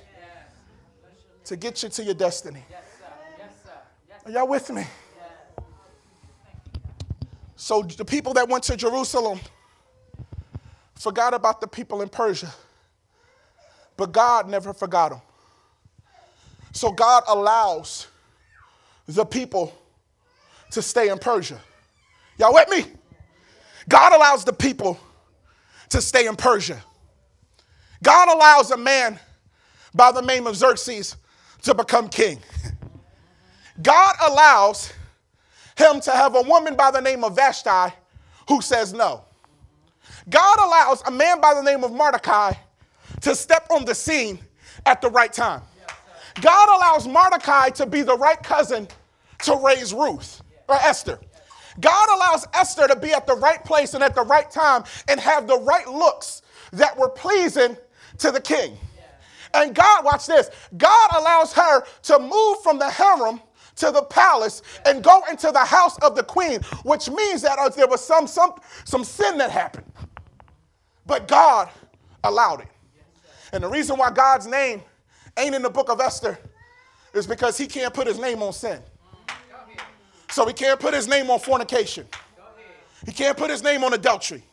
to 1.45 1.55
get 1.55 1.81
you 1.83 1.89
to 1.89 2.03
your 2.03 2.13
destiny. 2.13 2.63
Are 4.25 4.31
y'all 4.31 4.47
with 4.47 4.69
me? 4.69 4.85
So 7.55 7.81
the 7.81 8.05
people 8.05 8.33
that 8.33 8.47
went 8.49 8.63
to 8.65 8.75
Jerusalem 8.75 9.39
forgot 10.95 11.33
about 11.33 11.61
the 11.61 11.67
people 11.67 12.01
in 12.01 12.09
Persia, 12.09 12.53
but 13.95 14.11
God 14.11 14.49
never 14.49 14.73
forgot 14.73 15.11
them. 15.11 15.21
So 16.71 16.91
God 16.91 17.23
allows 17.27 18.07
the 19.07 19.25
people 19.25 19.73
to 20.71 20.81
stay 20.81 21.09
in 21.09 21.17
Persia. 21.17 21.59
Y'all 22.37 22.53
with 22.53 22.69
me? 22.69 22.85
God 23.87 24.13
allows 24.13 24.43
the 24.43 24.53
people 24.53 24.99
to 25.89 26.01
stay 26.01 26.27
in 26.27 26.35
Persia. 26.35 26.83
God 28.03 28.29
allows 28.29 28.71
a 28.71 28.77
man 28.77 29.19
by 29.93 30.11
the 30.11 30.21
name 30.21 30.47
of 30.47 30.55
Xerxes 30.55 31.15
to 31.63 31.73
become 31.73 32.09
king. 32.09 32.39
God 33.81 34.15
allows 34.25 34.93
him 35.77 35.99
to 36.01 36.11
have 36.11 36.35
a 36.35 36.41
woman 36.41 36.75
by 36.75 36.91
the 36.91 37.01
name 37.01 37.23
of 37.23 37.35
Vashti 37.35 37.93
who 38.47 38.61
says 38.61 38.93
no. 38.93 39.23
God 40.29 40.59
allows 40.59 41.01
a 41.03 41.11
man 41.11 41.39
by 41.39 41.53
the 41.53 41.61
name 41.61 41.83
of 41.83 41.91
Mordecai 41.91 42.53
to 43.21 43.35
step 43.35 43.67
on 43.71 43.85
the 43.85 43.95
scene 43.95 44.39
at 44.85 45.01
the 45.01 45.09
right 45.09 45.31
time. 45.31 45.61
God 46.41 46.77
allows 46.77 47.07
Mordecai 47.07 47.69
to 47.69 47.85
be 47.85 48.01
the 48.01 48.15
right 48.15 48.41
cousin 48.41 48.87
to 49.43 49.55
raise 49.63 49.93
Ruth 49.93 50.41
or 50.67 50.75
Esther. 50.75 51.19
God 51.79 52.07
allows 52.15 52.47
Esther 52.53 52.87
to 52.87 52.95
be 52.95 53.11
at 53.11 53.27
the 53.27 53.35
right 53.35 53.63
place 53.63 53.93
and 53.93 54.03
at 54.03 54.15
the 54.15 54.23
right 54.23 54.49
time 54.49 54.83
and 55.07 55.19
have 55.19 55.47
the 55.47 55.59
right 55.59 55.87
looks 55.87 56.41
that 56.73 56.97
were 56.97 57.09
pleasing 57.09 57.77
to 58.19 58.31
the 58.31 58.41
king. 58.41 58.77
And 59.53 59.73
God, 59.73 60.03
watch 60.05 60.27
this, 60.27 60.49
God 60.77 61.09
allows 61.15 61.53
her 61.53 61.83
to 62.03 62.19
move 62.19 62.61
from 62.61 62.79
the 62.79 62.89
harem 62.89 63.41
to 63.77 63.91
the 63.91 64.01
palace 64.03 64.61
and 64.85 65.03
go 65.03 65.21
into 65.29 65.51
the 65.51 65.63
house 65.63 65.97
of 65.99 66.15
the 66.15 66.23
queen, 66.23 66.61
which 66.83 67.09
means 67.09 67.41
that 67.43 67.57
uh, 67.59 67.69
there 67.69 67.87
was 67.87 68.03
some, 68.03 68.27
some, 68.27 68.53
some 68.85 69.03
sin 69.03 69.37
that 69.37 69.51
happened. 69.51 69.85
But 71.05 71.27
God 71.27 71.69
allowed 72.23 72.61
it. 72.61 72.67
And 73.53 73.63
the 73.63 73.69
reason 73.69 73.97
why 73.97 74.11
God's 74.11 74.47
name 74.47 74.81
ain't 75.37 75.55
in 75.55 75.61
the 75.61 75.69
book 75.69 75.89
of 75.89 76.01
Esther 76.01 76.37
is 77.13 77.25
because 77.25 77.57
he 77.57 77.67
can't 77.67 77.93
put 77.93 78.07
his 78.07 78.19
name 78.19 78.43
on 78.43 78.51
sin. 78.51 78.81
So 80.29 80.45
he 80.45 80.53
can't 80.53 80.79
put 80.79 80.93
his 80.93 81.07
name 81.07 81.29
on 81.29 81.39
fornication. 81.39 82.05
He 83.05 83.11
can't 83.11 83.37
put 83.37 83.49
his 83.49 83.63
name 83.63 83.83
on 83.83 83.93
adultery. 83.93 84.43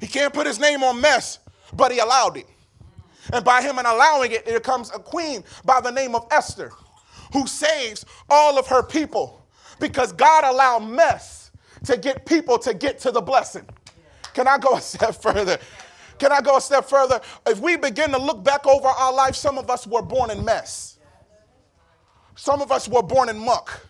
He 0.00 0.06
can't 0.06 0.34
put 0.34 0.46
his 0.46 0.58
name 0.58 0.82
on 0.82 1.00
mess, 1.00 1.38
but 1.72 1.92
he 1.92 2.00
allowed 2.00 2.36
it. 2.38 2.46
And 3.32 3.44
by 3.44 3.62
him 3.62 3.78
and 3.78 3.86
allowing 3.86 4.32
it, 4.32 4.46
it 4.46 4.62
comes 4.62 4.90
a 4.94 4.98
queen 4.98 5.44
by 5.64 5.80
the 5.80 5.90
name 5.90 6.14
of 6.14 6.26
Esther 6.30 6.72
who 7.32 7.46
saves 7.46 8.04
all 8.28 8.58
of 8.58 8.66
her 8.68 8.82
people 8.82 9.44
because 9.80 10.12
God 10.12 10.44
allowed 10.44 10.80
mess 10.80 11.50
to 11.84 11.96
get 11.96 12.26
people 12.26 12.58
to 12.58 12.74
get 12.74 12.98
to 13.00 13.10
the 13.10 13.20
blessing. 13.20 13.66
Can 14.34 14.48
I 14.48 14.58
go 14.58 14.76
a 14.76 14.80
step 14.80 15.14
further? 15.22 15.58
Can 16.18 16.32
I 16.32 16.40
go 16.40 16.56
a 16.56 16.60
step 16.60 16.84
further? 16.84 17.20
If 17.46 17.60
we 17.60 17.76
begin 17.76 18.10
to 18.12 18.18
look 18.18 18.44
back 18.44 18.66
over 18.66 18.88
our 18.88 19.12
life, 19.12 19.34
some 19.34 19.58
of 19.58 19.70
us 19.70 19.86
were 19.86 20.02
born 20.02 20.30
in 20.30 20.44
mess. 20.44 20.98
Some 22.36 22.62
of 22.62 22.72
us 22.72 22.88
were 22.88 23.02
born 23.02 23.28
in 23.28 23.38
muck. 23.38 23.80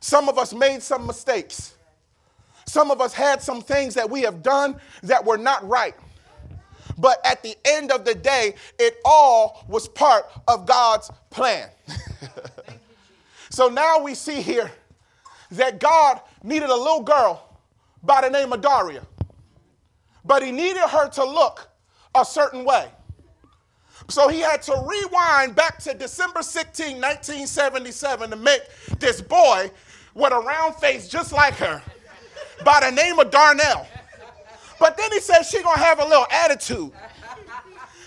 Some 0.00 0.28
of 0.28 0.38
us 0.38 0.54
made 0.54 0.82
some 0.82 1.06
mistakes. 1.06 1.74
Some 2.66 2.90
of 2.90 3.00
us 3.00 3.12
had 3.12 3.42
some 3.42 3.60
things 3.60 3.94
that 3.94 4.08
we 4.08 4.22
have 4.22 4.42
done 4.42 4.80
that 5.02 5.24
were 5.24 5.38
not 5.38 5.66
right. 5.68 5.94
But 7.00 7.24
at 7.24 7.42
the 7.42 7.56
end 7.64 7.90
of 7.90 8.04
the 8.04 8.14
day, 8.14 8.54
it 8.78 8.98
all 9.04 9.64
was 9.68 9.88
part 9.88 10.26
of 10.46 10.66
God's 10.66 11.10
plan. 11.30 11.70
so 13.50 13.68
now 13.68 14.02
we 14.02 14.14
see 14.14 14.42
here 14.42 14.70
that 15.52 15.80
God 15.80 16.20
needed 16.42 16.68
a 16.68 16.76
little 16.76 17.02
girl 17.02 17.58
by 18.02 18.20
the 18.20 18.28
name 18.28 18.52
of 18.52 18.60
Daria, 18.60 19.02
but 20.26 20.42
he 20.42 20.52
needed 20.52 20.82
her 20.82 21.08
to 21.08 21.24
look 21.24 21.70
a 22.14 22.24
certain 22.24 22.64
way. 22.64 22.88
So 24.08 24.28
he 24.28 24.40
had 24.40 24.60
to 24.62 24.84
rewind 24.86 25.54
back 25.54 25.78
to 25.80 25.94
December 25.94 26.42
16, 26.42 26.96
1977 26.96 28.30
to 28.30 28.36
make 28.36 28.60
this 28.98 29.22
boy 29.22 29.70
with 30.14 30.32
a 30.32 30.38
round 30.38 30.74
face 30.76 31.08
just 31.08 31.32
like 31.32 31.54
her 31.54 31.82
by 32.62 32.80
the 32.80 32.90
name 32.90 33.18
of 33.18 33.30
Darnell. 33.30 33.86
But 34.80 34.96
then 34.96 35.12
he 35.12 35.20
said 35.20 35.42
she 35.44 35.62
gonna 35.62 35.78
have 35.78 36.00
a 36.00 36.04
little 36.04 36.26
attitude. 36.30 36.92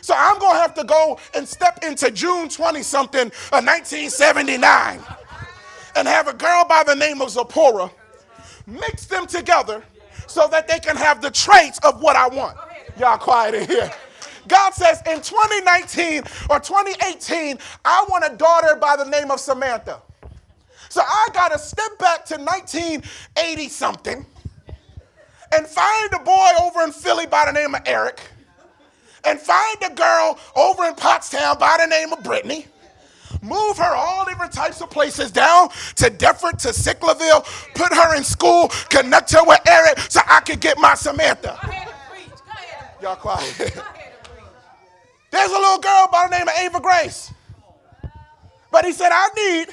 So 0.01 0.13
I'm 0.17 0.37
gonna 0.37 0.59
have 0.59 0.73
to 0.73 0.83
go 0.83 1.17
and 1.33 1.47
step 1.47 1.79
into 1.81 2.11
June 2.11 2.49
20 2.49 2.83
something 2.83 3.27
of 3.27 3.63
1979 3.65 4.99
and 5.95 6.07
have 6.09 6.27
a 6.27 6.33
girl 6.33 6.65
by 6.67 6.83
the 6.85 6.93
name 6.93 7.21
of 7.21 7.29
Zipporah 7.29 7.89
mix 8.67 9.05
them 9.05 9.27
together 9.27 9.83
so 10.27 10.47
that 10.49 10.67
they 10.67 10.79
can 10.79 10.95
have 10.95 11.21
the 11.21 11.31
traits 11.31 11.79
of 11.85 12.01
what 12.01 12.15
I 12.15 12.27
want. 12.27 12.57
Y'all 12.99 13.17
quiet 13.17 13.55
in 13.55 13.67
here. 13.67 13.91
God 14.47 14.73
says 14.73 15.01
in 15.07 15.21
2019 15.21 16.23
or 16.49 16.59
2018, 16.59 17.57
I 17.85 18.05
want 18.09 18.25
a 18.25 18.35
daughter 18.35 18.75
by 18.75 18.95
the 18.97 19.05
name 19.05 19.31
of 19.31 19.39
Samantha. 19.39 20.01
So 20.89 21.01
I 21.01 21.27
got 21.33 21.51
to 21.51 21.59
step 21.59 21.97
back 21.97 22.25
to 22.25 22.35
1980 22.35 23.69
something 23.69 24.25
and 25.53 25.67
find 25.67 26.13
a 26.13 26.19
boy 26.19 26.49
over 26.61 26.81
in 26.81 26.91
Philly 26.91 27.25
by 27.27 27.45
the 27.45 27.51
name 27.51 27.75
of 27.75 27.81
Eric, 27.85 28.19
and 29.23 29.39
find 29.39 29.77
a 29.85 29.93
girl 29.93 30.37
over 30.55 30.85
in 30.85 30.95
Pottstown 30.95 31.59
by 31.59 31.77
the 31.79 31.87
name 31.87 32.11
of 32.11 32.23
Brittany, 32.23 32.65
move 33.41 33.77
her 33.77 33.95
all 33.95 34.25
different 34.25 34.51
types 34.51 34.81
of 34.81 34.89
places 34.89 35.31
down 35.31 35.69
to 35.95 36.09
Deptford, 36.09 36.59
to 36.59 36.69
Sicklerville, 36.69 37.43
put 37.75 37.93
her 37.93 38.15
in 38.15 38.23
school, 38.23 38.69
connect 38.89 39.31
her 39.31 39.43
with 39.45 39.59
Eric 39.67 39.99
so 40.09 40.21
I 40.27 40.39
could 40.41 40.59
get 40.59 40.77
my 40.77 40.95
Samantha. 40.95 41.59
Y'all 43.01 43.15
quiet. 43.15 43.53
Go 43.57 43.65
ahead 43.65 43.77
and 43.77 44.23
preach. 44.23 44.45
There's 45.31 45.51
a 45.51 45.53
little 45.53 45.79
girl 45.79 46.07
by 46.11 46.27
the 46.29 46.37
name 46.37 46.47
of 46.47 46.53
Ava 46.57 46.79
Grace. 46.79 47.33
But 48.71 48.85
he 48.85 48.91
said, 48.91 49.09
I 49.11 49.27
need 49.35 49.67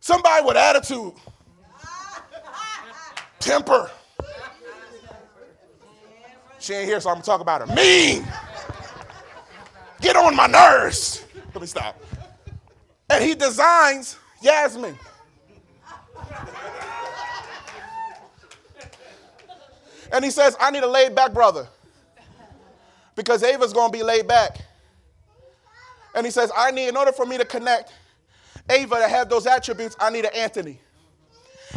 somebody 0.00 0.44
with 0.44 0.56
attitude, 0.56 1.12
temper, 3.38 3.90
she 6.62 6.74
ain't 6.74 6.86
here, 6.86 7.00
so 7.00 7.10
I'm 7.10 7.16
gonna 7.16 7.24
talk 7.24 7.40
about 7.40 7.66
her. 7.66 7.74
Mean. 7.74 8.24
Get 10.00 10.16
on 10.16 10.34
my 10.36 10.46
nerves. 10.46 11.24
Let 11.52 11.60
me 11.60 11.66
stop. 11.66 12.00
And 13.10 13.22
he 13.22 13.34
designs 13.34 14.16
Yasmin. 14.40 14.96
And 20.12 20.24
he 20.24 20.30
says, 20.30 20.56
I 20.60 20.70
need 20.70 20.82
a 20.82 20.88
laid 20.88 21.14
back 21.14 21.32
brother 21.32 21.66
because 23.16 23.42
Ava's 23.42 23.72
to 23.72 23.90
be 23.90 24.02
laid 24.02 24.28
back. 24.28 24.58
And 26.14 26.26
he 26.26 26.30
says, 26.30 26.52
I 26.54 26.70
need, 26.70 26.88
in 26.88 26.96
order 26.96 27.12
for 27.12 27.24
me 27.26 27.38
to 27.38 27.44
connect 27.44 27.92
Ava 28.68 28.96
to 28.96 29.08
have 29.08 29.28
those 29.28 29.46
attributes, 29.46 29.96
I 29.98 30.10
need 30.10 30.26
an 30.26 30.34
Anthony. 30.34 30.78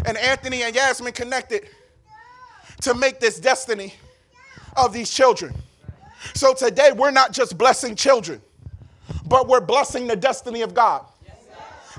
And 0.06 0.18
Anthony 0.18 0.64
and 0.64 0.76
Yasmin 0.76 1.14
connected 1.14 1.70
to 2.82 2.94
make 2.94 3.20
this 3.20 3.40
destiny 3.40 3.94
of 4.76 4.94
these 4.94 5.10
children. 5.10 5.54
So 6.34 6.54
today, 6.54 6.92
we're 6.92 7.12
not 7.12 7.32
just 7.32 7.58
blessing 7.58 7.96
children, 7.96 8.42
but 9.26 9.48
we're 9.48 9.62
blessing 9.62 10.08
the 10.08 10.16
destiny 10.16 10.62
of 10.62 10.74
God. 10.74 11.06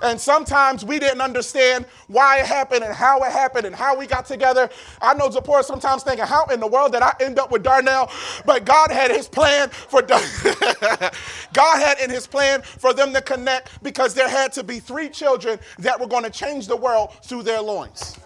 And 0.03 0.21
sometimes 0.21 0.85
we 0.85 0.99
didn't 0.99 1.21
understand 1.21 1.87
why 2.09 2.41
it 2.41 2.47
happened 2.47 2.85
and 2.85 2.95
how 2.95 3.23
it 3.23 3.33
happened 3.33 3.67
and 3.67 3.75
how 3.75 3.97
we 3.97 4.07
got 4.07 4.27
together. 4.27 4.69
I 5.01 5.15
know 5.15 5.31
Zipporah 5.31 5.63
sometimes 5.63 6.03
thinking, 6.03 6.27
how 6.27 6.45
in 6.47 6.61
the 6.61 6.67
world 6.67 6.93
did 6.93 7.03
I 7.03 7.15
end 7.21 7.39
up 7.39 7.51
with 7.51 7.63
Darnell? 7.63 8.11
But 8.45 8.65
God 8.65 8.91
had 8.91 9.11
his 9.11 9.29
plan 9.29 9.71
for 9.71 10.03
God 11.53 11.79
had 11.79 11.99
in 11.99 12.11
his 12.11 12.27
plan 12.27 12.63
for 12.63 12.93
them 12.93 13.13
to 13.15 13.23
connect 13.23 13.83
because 13.83 14.15
there 14.15 14.29
had 14.29 14.53
to 14.53 14.63
be 14.63 14.81
three 14.81 15.09
children 15.09 15.59
that 15.79 15.99
were 15.99 16.07
going 16.07 16.25
to 16.25 16.31
change 16.31 16.67
the 16.67 16.77
world 16.77 17.13
through 17.25 17.43
their 17.43 17.61
loins. 17.61 18.19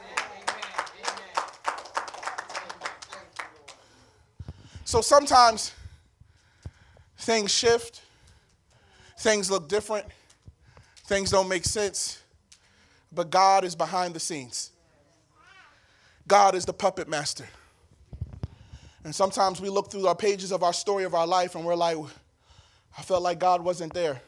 So 4.91 5.01
sometimes 5.01 5.73
things 7.17 7.53
shift, 7.55 8.03
things 9.21 9.49
look 9.49 9.69
different, 9.69 10.05
things 11.05 11.31
don't 11.31 11.49
make 11.49 11.65
sense, 11.65 12.21
but 13.13 13.31
God 13.31 13.63
is 13.63 13.77
behind 13.77 14.15
the 14.15 14.19
scenes. 14.19 14.73
God 16.27 16.57
is 16.57 16.65
the 16.65 16.73
puppet 16.73 17.09
master. 17.09 17.47
And 19.05 19.15
sometimes 19.15 19.61
we 19.61 19.69
look 19.69 19.93
through 19.93 20.09
our 20.09 20.17
pages 20.17 20.51
of 20.51 20.65
our 20.65 20.73
story 20.73 21.05
of 21.05 21.15
our 21.15 21.25
life 21.25 21.55
and 21.55 21.65
we're 21.65 21.77
like, 21.77 21.97
I 22.99 23.03
felt 23.03 23.23
like 23.23 23.39
God 23.39 23.63
wasn't 23.63 23.95
there. 23.95 24.21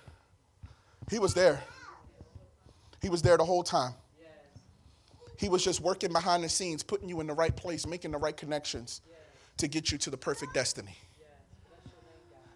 He 1.10 1.18
was 1.18 1.34
there. 1.34 1.60
He 3.00 3.08
was 3.08 3.20
there 3.20 3.36
the 3.36 3.44
whole 3.44 3.64
time. 3.64 3.94
He 5.40 5.48
was 5.48 5.64
just 5.64 5.80
working 5.80 6.12
behind 6.12 6.44
the 6.44 6.48
scenes, 6.48 6.84
putting 6.84 7.08
you 7.08 7.20
in 7.20 7.26
the 7.26 7.34
right 7.34 7.56
place, 7.56 7.84
making 7.84 8.12
the 8.12 8.18
right 8.18 8.36
connections 8.36 9.00
to 9.58 9.68
get 9.68 9.92
you 9.92 9.98
to 9.98 10.10
the 10.10 10.16
perfect 10.16 10.54
destiny. 10.54 10.96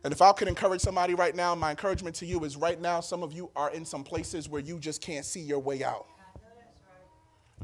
And 0.04 0.12
if 0.12 0.22
I 0.22 0.32
could 0.32 0.46
encourage 0.46 0.80
somebody 0.80 1.14
right 1.14 1.34
now, 1.34 1.54
my 1.54 1.70
encouragement 1.70 2.14
to 2.16 2.26
you 2.26 2.44
is 2.44 2.56
right 2.56 2.80
now, 2.80 3.00
some 3.00 3.22
of 3.22 3.32
you 3.32 3.50
are 3.56 3.70
in 3.72 3.84
some 3.84 4.04
places 4.04 4.48
where 4.48 4.62
you 4.62 4.78
just 4.78 5.00
can't 5.00 5.24
see 5.24 5.40
your 5.40 5.58
way 5.58 5.82
out. 5.82 6.06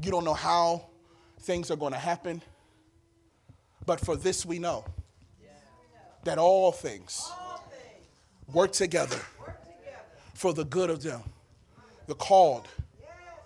You 0.01 0.11
don't 0.11 0.25
know 0.25 0.33
how 0.33 0.87
things 1.39 1.71
are 1.71 1.75
going 1.75 1.93
to 1.93 1.99
happen. 1.99 2.41
But 3.85 3.99
for 3.99 4.15
this 4.15 4.45
we 4.45 4.59
know 4.59 4.85
that 6.23 6.37
all 6.37 6.71
things 6.71 7.31
work 8.53 8.71
together 8.71 9.19
for 10.33 10.53
the 10.53 10.65
good 10.65 10.89
of 10.89 11.03
them, 11.03 11.21
the 12.07 12.15
called 12.15 12.67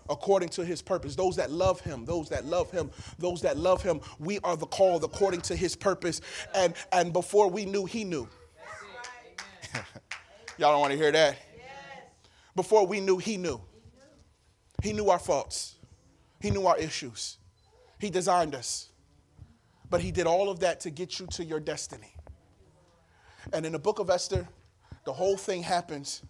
according 0.09 0.49
to 0.49 0.65
his 0.65 0.81
purpose. 0.81 1.15
Those 1.15 1.35
that 1.37 1.51
love 1.51 1.81
him, 1.81 2.05
those 2.05 2.29
that 2.29 2.45
love 2.45 2.71
him, 2.71 2.91
those 3.19 3.41
that 3.41 3.57
love 3.57 3.81
him, 3.81 4.01
we 4.19 4.39
are 4.39 4.55
the 4.55 4.65
called 4.65 5.03
according 5.03 5.41
to 5.41 5.55
his 5.55 5.75
purpose. 5.75 6.21
And 6.53 6.73
and 6.91 7.13
before 7.13 7.49
we 7.49 7.65
knew, 7.65 7.85
he 7.85 8.03
knew. 8.03 8.27
Y'all 10.57 10.71
don't 10.71 10.81
want 10.81 10.91
to 10.91 10.97
hear 10.97 11.11
that? 11.11 11.37
Before 12.55 12.87
we 12.87 12.99
knew, 12.99 13.17
he 13.17 13.37
knew. 13.37 13.61
He 14.81 14.93
knew 14.93 15.09
our 15.09 15.19
faults. 15.19 15.75
He 16.39 16.49
knew 16.49 16.65
our 16.65 16.77
issues. 16.77 17.37
He 17.99 18.09
designed 18.09 18.55
us. 18.55 18.89
But 19.89 20.01
he 20.01 20.11
did 20.11 20.27
all 20.27 20.49
of 20.49 20.59
that 20.61 20.79
to 20.81 20.89
get 20.89 21.19
you 21.19 21.27
to 21.27 21.43
your 21.43 21.59
destiny. 21.59 22.13
And 23.53 23.65
in 23.65 23.71
the 23.71 23.79
book 23.79 23.99
of 23.99 24.09
Esther, 24.09 24.47
the 25.05 25.13
whole 25.13 25.37
thing 25.37 25.63
happens 25.63 26.21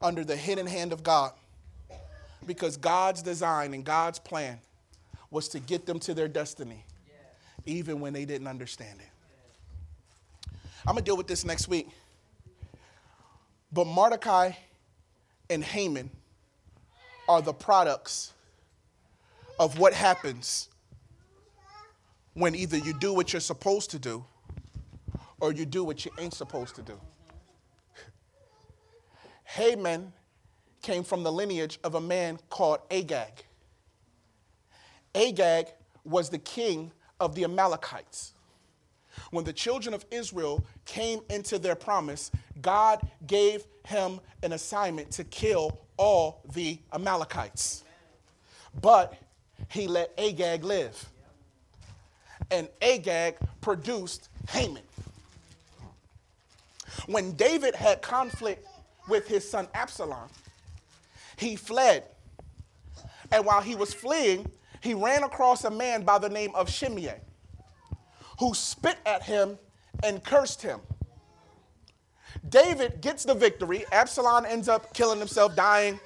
under 0.00 0.24
the 0.24 0.36
hidden 0.36 0.66
hand 0.66 0.92
of 0.92 1.02
God 1.02 1.32
because 2.46 2.76
God's 2.76 3.22
design 3.22 3.74
and 3.74 3.84
God's 3.84 4.18
plan 4.18 4.58
was 5.30 5.48
to 5.48 5.60
get 5.60 5.86
them 5.86 5.98
to 6.00 6.14
their 6.14 6.28
destiny, 6.28 6.84
even 7.66 8.00
when 8.00 8.12
they 8.12 8.24
didn't 8.24 8.46
understand 8.46 9.00
it. 9.00 9.08
I'm 10.86 10.94
going 10.94 10.98
to 10.98 11.02
deal 11.02 11.16
with 11.16 11.26
this 11.26 11.44
next 11.44 11.66
week. 11.68 11.88
But 13.72 13.86
Mordecai 13.86 14.52
and 15.50 15.64
Haman 15.64 16.10
are 17.28 17.42
the 17.42 17.52
products 17.52 18.32
of 19.58 19.78
what 19.78 19.94
happens 19.94 20.68
when 22.34 22.54
either 22.54 22.76
you 22.76 22.92
do 22.98 23.12
what 23.12 23.32
you're 23.32 23.40
supposed 23.40 23.90
to 23.90 23.98
do 23.98 24.24
or 25.40 25.52
you 25.52 25.64
do 25.64 25.84
what 25.84 26.04
you 26.04 26.10
ain't 26.18 26.34
supposed 26.34 26.74
to 26.76 26.82
do. 26.82 27.00
Haman 29.44 30.12
came 30.84 31.02
from 31.02 31.22
the 31.22 31.32
lineage 31.32 31.78
of 31.82 31.94
a 31.94 32.00
man 32.00 32.38
called 32.50 32.78
Agag. 32.90 33.46
Agag 35.14 35.68
was 36.04 36.28
the 36.28 36.38
king 36.38 36.92
of 37.18 37.34
the 37.34 37.42
Amalekites. 37.44 38.32
When 39.30 39.46
the 39.46 39.52
children 39.52 39.94
of 39.94 40.04
Israel 40.10 40.62
came 40.84 41.20
into 41.30 41.58
their 41.58 41.74
promise, 41.74 42.30
God 42.60 43.00
gave 43.26 43.64
him 43.86 44.20
an 44.42 44.52
assignment 44.52 45.10
to 45.12 45.24
kill 45.24 45.78
all 45.96 46.42
the 46.52 46.78
Amalekites. 46.92 47.82
But 48.82 49.14
he 49.70 49.86
let 49.86 50.12
Agag 50.18 50.64
live. 50.64 51.08
And 52.50 52.68
Agag 52.82 53.36
produced 53.62 54.28
Haman. 54.50 54.82
When 57.06 57.32
David 57.32 57.74
had 57.74 58.02
conflict 58.02 58.66
with 59.08 59.26
his 59.26 59.48
son 59.48 59.66
Absalom, 59.72 60.28
he 61.36 61.56
fled. 61.56 62.04
And 63.32 63.44
while 63.44 63.60
he 63.60 63.74
was 63.74 63.92
fleeing, 63.92 64.50
he 64.80 64.94
ran 64.94 65.22
across 65.22 65.64
a 65.64 65.70
man 65.70 66.02
by 66.02 66.18
the 66.18 66.28
name 66.28 66.54
of 66.54 66.68
Shimei, 66.70 67.20
who 68.38 68.54
spit 68.54 68.98
at 69.06 69.22
him 69.22 69.58
and 70.02 70.22
cursed 70.22 70.62
him. 70.62 70.80
David 72.48 73.00
gets 73.00 73.24
the 73.24 73.34
victory. 73.34 73.84
Absalom 73.92 74.44
ends 74.44 74.68
up 74.68 74.92
killing 74.92 75.18
himself, 75.18 75.56
dying, 75.56 75.98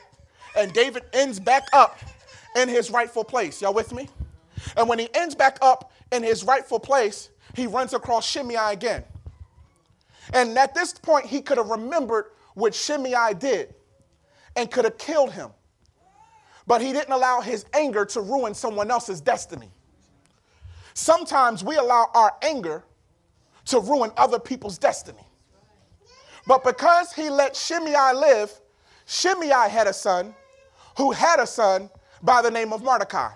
and 0.57 0.73
David 0.73 1.03
ends 1.13 1.41
back 1.41 1.65
up 1.73 1.99
in 2.57 2.69
his 2.69 2.91
rightful 2.91 3.25
place. 3.25 3.61
Y'all 3.61 3.75
with 3.75 3.93
me? 3.93 4.09
And 4.77 4.89
when 4.89 4.99
he 4.99 5.09
ends 5.15 5.35
back 5.35 5.59
up 5.61 5.93
in 6.13 6.23
his 6.23 6.45
rightful 6.45 6.81
place, 6.81 7.31
he 7.55 7.67
runs 7.67 7.95
across 7.95 8.29
Shimei 8.29 8.73
again. 8.73 9.05
And 10.33 10.57
at 10.59 10.75
this 10.75 10.93
point, 10.93 11.27
he 11.27 11.41
could 11.41 11.59
have 11.59 11.69
remembered 11.69 12.27
what 12.55 12.75
Shimei 12.75 13.35
did 13.39 13.75
and 14.57 14.71
could 14.71 14.85
have 14.85 14.99
killed 14.99 15.33
him. 15.33 15.51
But 16.67 16.83
he 16.83 16.93
didn't 16.93 17.13
allow 17.13 17.41
his 17.41 17.65
anger 17.73 18.05
to 18.07 18.21
ruin 18.21 18.55
someone 18.55 18.91
else's 18.91 19.21
destiny. 19.21 19.71
Sometimes 20.95 21.65
we 21.65 21.77
allow 21.77 22.11
our 22.15 22.37
anger 22.43 22.85
to 23.67 23.81
ruin 23.81 24.11
other 24.17 24.39
people's 24.39 24.79
destiny. 24.79 25.27
But 26.47 26.65
because 26.65 27.13
he 27.13 27.31
let 27.31 27.55
Shimei 27.55 28.13
live, 28.15 28.53
Shimei 29.07 29.69
had 29.69 29.87
a 29.87 29.93
son 29.93 30.35
who 30.97 31.13
had 31.13 31.41
a 31.41 31.47
son 31.47 31.91
by 32.23 32.43
the 32.43 32.51
name 32.51 32.73
of 32.73 32.83
Mordecai. 32.83 33.31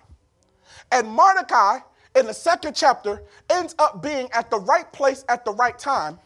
And 0.90 1.08
Mordecai, 1.08 1.78
in 2.16 2.26
the 2.26 2.34
second 2.34 2.74
chapter, 2.74 3.22
ends 3.48 3.74
up 3.78 4.02
being 4.02 4.30
at 4.32 4.50
the 4.50 4.58
right 4.58 4.90
place 4.92 5.24
at 5.28 5.44
the 5.44 5.52
right 5.52 5.78
time 5.78 6.18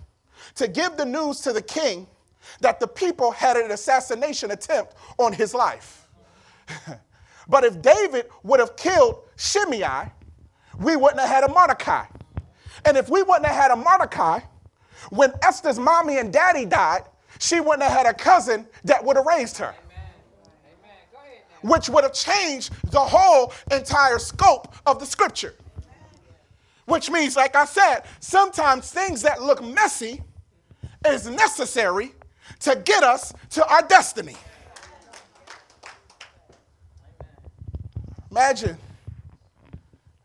to 0.55 0.67
give 0.67 0.97
the 0.97 1.05
news 1.05 1.41
to 1.43 1.53
the 1.53 1.63
king 1.63 2.07
that 2.61 2.81
the 2.81 2.87
people 2.87 3.31
had 3.31 3.57
an 3.57 3.71
assassination 3.71 4.51
attempt 4.51 4.95
on 5.19 5.33
his 5.33 5.55
life. 5.55 6.09
but 7.49 7.65
if 7.65 7.81
David 7.81 8.27
would 8.43 8.61
have 8.61 8.77
killed 8.77 9.23
Shimei, 9.37 10.11
we 10.79 10.97
wouldn't 10.97 11.21
have 11.21 11.29
had 11.29 11.45
a 11.45 11.49
Mordecai. 11.49 12.07
And 12.85 12.97
if 12.97 13.09
we 13.09 13.23
wouldn't 13.23 13.47
have 13.47 13.57
had 13.57 13.71
a 13.71 13.77
Mordecai, 13.77 14.41
when 15.11 15.33
Esther's 15.43 15.79
mommy 15.79 16.19
and 16.19 16.33
daddy 16.33 16.65
died, 16.65 17.03
she 17.39 17.61
wouldn't 17.61 17.83
have 17.83 17.93
had 17.93 18.07
a 18.07 18.15
cousin 18.15 18.67
that 18.85 19.05
would 19.05 19.17
have 19.17 19.27
raised 19.27 19.59
her. 19.59 19.75
Which 21.63 21.89
would 21.89 22.05
have 22.05 22.13
changed 22.13 22.73
the 22.91 23.01
whole 23.01 23.53
entire 23.71 24.19
scope 24.19 24.75
of 24.87 24.99
the 24.99 25.07
scripture. 25.07 25.55
Which 26.85 27.11
means, 27.11 27.35
like 27.37 27.57
I 27.57 27.65
said, 27.65 28.03
sometimes 28.21 28.93
things 28.93 29.23
that 29.23 29.43
look 29.43 29.63
messy 29.63 30.23
is 31.05 31.29
necessary 31.29 32.13
to 32.61 32.77
get 32.85 33.03
us 33.03 33.33
to 33.51 33.67
our 33.67 33.83
destiny. 33.83 34.37
Imagine 38.31 38.77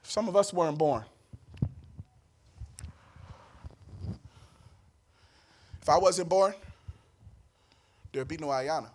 if 0.03 0.11
some 0.11 0.27
of 0.27 0.35
us 0.35 0.53
weren't 0.53 0.77
born. 0.77 1.03
If 5.81 5.89
I 5.89 5.97
wasn't 5.97 6.29
born, 6.29 6.53
there'd 8.11 8.27
be 8.27 8.37
no 8.37 8.47
Ayana. 8.47 8.89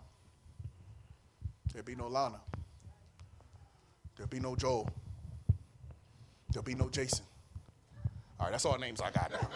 There'd 1.73 1.85
be 1.85 1.95
no 1.95 2.07
Lana. 2.07 2.39
There'd 4.15 4.29
be 4.29 4.39
no 4.39 4.55
Joel. 4.55 4.89
There'll 6.51 6.63
be 6.63 6.75
no 6.75 6.89
Jason. 6.89 7.25
All 8.39 8.45
right, 8.45 8.51
that's 8.51 8.65
all 8.65 8.77
names 8.77 9.01
I 9.01 9.11
got 9.11 9.31
now. 9.31 9.49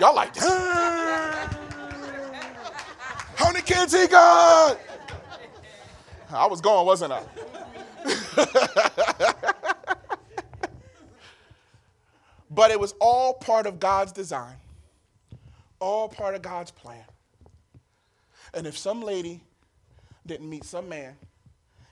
Y'all 0.00 0.14
like, 0.14 0.34
how 3.48 3.54
many 3.54 3.64
kids 3.64 3.94
he 3.94 4.06
got? 4.06 4.78
I 6.30 6.46
was 6.46 6.60
going, 6.60 6.84
wasn't 6.84 7.14
I? 7.14 7.22
but 12.50 12.70
it 12.70 12.78
was 12.78 12.92
all 13.00 13.32
part 13.32 13.64
of 13.64 13.80
God's 13.80 14.12
design, 14.12 14.56
all 15.80 16.10
part 16.10 16.34
of 16.34 16.42
God's 16.42 16.70
plan. 16.70 17.04
And 18.52 18.66
if 18.66 18.76
some 18.76 19.02
lady 19.02 19.40
didn't 20.26 20.50
meet 20.50 20.64
some 20.64 20.86
man 20.86 21.16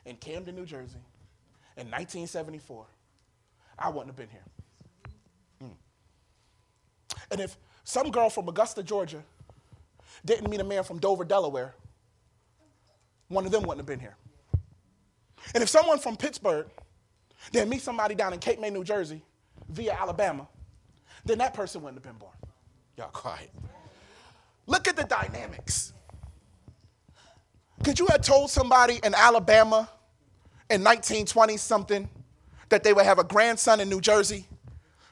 in 0.04 0.16
Camden, 0.16 0.56
New 0.56 0.66
Jersey 0.66 1.00
in 1.78 1.86
1974, 1.86 2.84
I 3.78 3.88
wouldn't 3.88 4.08
have 4.08 4.16
been 4.16 4.28
here. 4.28 4.44
Mm. 5.64 5.70
And 7.30 7.40
if 7.40 7.56
some 7.82 8.10
girl 8.10 8.28
from 8.28 8.46
Augusta, 8.46 8.82
Georgia 8.82 9.22
didn't 10.24 10.50
meet 10.50 10.60
a 10.60 10.64
man 10.64 10.82
from 10.84 10.98
Dover, 10.98 11.24
Delaware, 11.24 11.74
one 13.28 13.44
of 13.44 13.52
them 13.52 13.62
wouldn't 13.62 13.78
have 13.78 13.86
been 13.86 14.00
here. 14.00 14.16
And 15.54 15.62
if 15.62 15.68
someone 15.68 15.98
from 15.98 16.16
Pittsburgh 16.16 16.66
didn't 17.52 17.68
meet 17.68 17.82
somebody 17.82 18.14
down 18.14 18.32
in 18.32 18.38
Cape 18.38 18.60
May, 18.60 18.70
New 18.70 18.84
Jersey, 18.84 19.22
via 19.68 19.92
Alabama, 19.92 20.48
then 21.24 21.38
that 21.38 21.54
person 21.54 21.82
wouldn't 21.82 22.04
have 22.04 22.12
been 22.12 22.18
born. 22.18 22.32
Y'all 22.96 23.08
quiet. 23.08 23.50
Look 24.66 24.88
at 24.88 24.96
the 24.96 25.04
dynamics. 25.04 25.92
Could 27.84 27.98
you 27.98 28.06
have 28.10 28.22
told 28.22 28.50
somebody 28.50 29.00
in 29.04 29.14
Alabama 29.14 29.88
in 30.70 30.82
1920 30.82 31.56
something 31.56 32.08
that 32.68 32.82
they 32.82 32.92
would 32.92 33.04
have 33.04 33.18
a 33.18 33.24
grandson 33.24 33.80
in 33.80 33.88
New 33.88 34.00
Jersey 34.00 34.46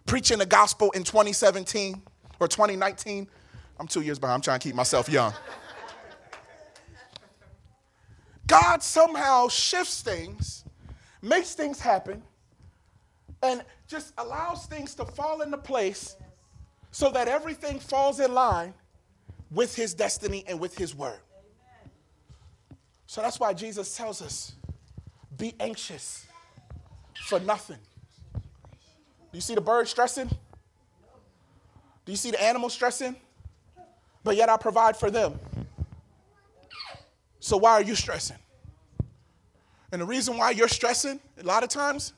preaching 0.07 0.39
the 0.39 0.47
gospel 0.47 0.91
in 0.93 1.05
2017 1.05 2.03
or 2.41 2.49
2019? 2.49 3.29
I'm 3.79 3.89
two 3.89 4.03
years 4.03 4.19
behind. 4.19 4.37
I'm 4.37 4.41
trying 4.41 4.61
to 4.61 4.69
keep 4.69 4.75
myself 4.75 5.09
young. 5.09 5.33
God 8.47 8.83
somehow 8.83 9.49
shifts 9.49 10.03
things, 10.03 10.65
makes 11.23 11.55
things 11.55 11.81
happen, 11.81 12.23
and 13.43 13.63
just 13.89 14.13
allows 14.19 14.67
things 14.67 14.95
to 14.97 15.05
fall 15.05 15.41
into 15.41 15.59
place 15.59 16.17
so 16.91 17.11
that 17.11 17.27
everything 17.27 17.79
falls 17.79 18.21
in 18.21 18.33
line 18.33 18.75
with 19.51 19.75
his 19.75 19.95
destiny 19.95 20.45
and 20.47 20.61
with 20.61 20.77
his 20.77 20.95
word. 20.95 21.19
So 23.07 23.21
that's 23.21 23.39
why 23.41 23.53
Jesus 23.53 23.97
tells 23.97 24.23
us 24.23 24.55
be 25.37 25.55
anxious 25.59 26.27
for 27.27 27.41
nothing. 27.41 27.79
Do 28.35 28.41
you 29.39 29.41
see 29.41 29.55
the 29.55 29.61
bird 29.61 29.89
stressing? 29.89 30.29
Do 30.29 32.13
you 32.13 32.17
see 32.17 32.31
the 32.31 32.43
animal 32.43 32.69
stressing? 32.69 33.17
But 34.25 34.37
yet 34.37 34.49
I 34.49 34.57
provide 34.57 34.97
for 34.97 35.11
them. 35.11 35.39
So 37.41 37.59
why 37.59 37.73
are 37.73 37.83
you 37.83 37.95
stressing? 37.95 38.39
And 39.93 40.01
the 40.01 40.07
reason 40.07 40.37
why 40.37 40.51
you're 40.51 40.67
stressing 40.67 41.21
a 41.39 41.45
lot 41.45 41.63
of 41.63 41.69
times 41.69 42.15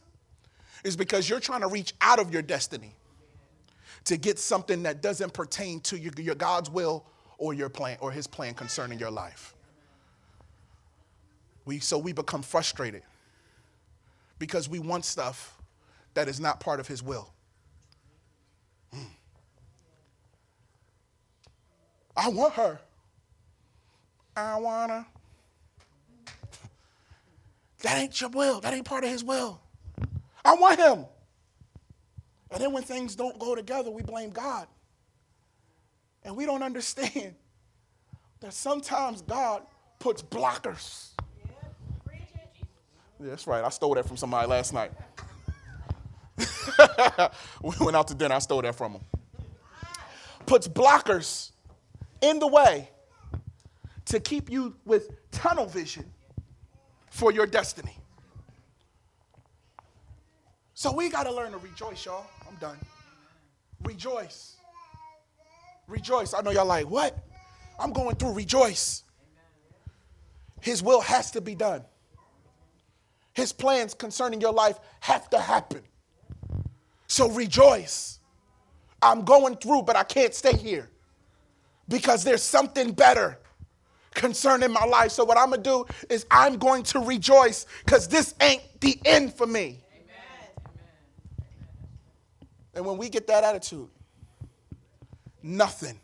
is 0.85 0.97
because 0.97 1.29
you're 1.29 1.41
trying 1.41 1.61
to 1.61 1.67
reach 1.67 1.93
out 2.01 2.19
of 2.19 2.33
your 2.33 2.43
destiny 2.43 2.95
to 4.05 4.17
get 4.17 4.39
something 4.39 4.85
that 4.85 5.03
doesn't 5.03 5.33
pertain 5.33 5.81
to 5.81 5.99
your, 5.99 6.13
your 6.17 6.37
God's 6.37 6.71
will 6.71 7.05
or 7.39 7.53
your 7.53 7.69
plan 7.69 7.99
or 8.01 8.13
his 8.13 8.27
plan 8.27 8.55
concerning 8.55 8.99
your 8.99 9.11
life. 9.11 9.53
We, 11.65 11.81
so 11.81 11.99
we 11.99 12.13
become 12.13 12.43
frustrated 12.43 13.03
because 14.39 14.69
we 14.69 14.79
want 14.79 15.05
stuff 15.05 15.59
that 16.15 16.29
is 16.29 16.39
not 16.39 16.61
part 16.61 16.79
of 16.79 16.87
his 16.87 17.03
will. 17.03 17.29
I 22.17 22.29
want 22.29 22.55
her. 22.55 22.81
I 24.37 24.57
want 24.57 24.91
her. 24.91 25.07
That 27.83 27.99
ain't 27.99 28.21
your 28.21 28.31
will. 28.31 28.61
That 28.61 28.73
ain't 28.75 28.85
part 28.85 29.05
of 29.05 29.11
his 29.11 29.23
will. 29.23 29.61
I 30.45 30.55
want 30.55 30.79
him. 30.79 31.05
And 32.51 32.61
then 32.61 32.73
when 32.73 32.83
things 32.83 33.17
don't 33.17 33.39
go 33.39 33.55
together, 33.55 33.91
we 33.91 34.03
blame 34.03 34.31
God. 34.31 34.67
And 36.25 36.37
we 36.37 36.47
don't 36.47 36.63
understand 36.65 37.35
that 38.41 38.53
sometimes 38.53 39.23
God 39.23 39.63
puts 39.99 40.23
blockers. 40.23 41.11
Yeah, 43.19 43.31
that's 43.31 43.47
right. 43.47 43.65
I 43.65 43.71
stole 43.71 43.95
that 43.95 44.07
from 44.07 44.17
somebody 44.17 44.47
last 44.47 44.75
night. 44.75 44.93
we 47.63 47.73
went 47.81 47.97
out 47.97 48.09
to 48.09 48.15
dinner. 48.15 48.35
I 48.35 48.39
stole 48.41 48.63
that 48.63 48.75
from 48.75 48.93
him. 48.93 49.01
Puts 50.45 50.69
blockers 50.69 51.53
in 52.21 52.39
the 52.39 52.47
way 52.47 52.91
to 54.07 54.21
keep 54.21 54.51
you 54.51 54.77
with 54.85 55.11
tunnel 55.31 55.67
vision 55.67 56.05
for 57.11 57.33
your 57.33 57.47
destiny. 57.47 57.99
So 60.75 60.93
we 60.93 61.09
got 61.09 61.25
to 61.25 61.33
learn 61.33 61.53
to 61.53 61.59
rejoice, 61.59 62.05
y'all. 62.05 62.27
I'm 62.49 62.55
done. 62.57 62.77
Rejoice. 63.83 64.57
Rejoice. 65.89 66.35
I 66.35 66.41
know 66.43 66.51
y'all 66.51 66.67
like, 66.67 66.89
what? 66.89 67.19
I'm 67.79 67.93
going 67.93 68.17
through 68.17 68.33
rejoice. 68.33 69.03
His 70.61 70.83
will 70.83 71.01
has 71.01 71.31
to 71.33 71.41
be 71.41 71.55
done. 71.55 71.83
His 73.35 73.53
plans 73.53 73.95
concerning 73.95 74.41
your 74.41 74.53
life 74.53 74.79
have 75.01 75.29
to 75.31 75.39
happen. 75.39 75.83
So 77.07 77.31
rejoice. 77.31 78.21
I'm 79.03 79.23
going 79.23 79.57
through, 79.57 79.83
but 79.83 79.95
I 79.95 80.05
can't 80.05 80.35
stay 80.35 80.57
here 80.57 80.91
because 81.89 82.25
there's 82.25 82.43
something 82.43 82.93
better 82.93 83.39
concerning 84.15 84.73
my 84.73 84.85
life. 84.85 85.13
So, 85.13 85.25
what 85.25 85.39
I'm 85.39 85.51
going 85.51 85.63
to 85.63 85.71
do 85.71 85.87
is 86.09 86.27
I'm 86.31 86.59
going 86.59 86.83
to 86.85 87.01
rejoice 87.01 87.67
because 87.85 88.09
this 88.09 88.35
ain't 88.41 88.63
the 88.81 88.99
end 89.05 89.35
for 89.35 89.47
me. 89.47 89.81
Amen. 89.93 90.75
And 92.75 92.87
when 92.87 92.97
we 92.97 93.09
get 93.09 93.27
that 93.29 93.45
attitude, 93.45 93.89
nothing, 95.43 96.01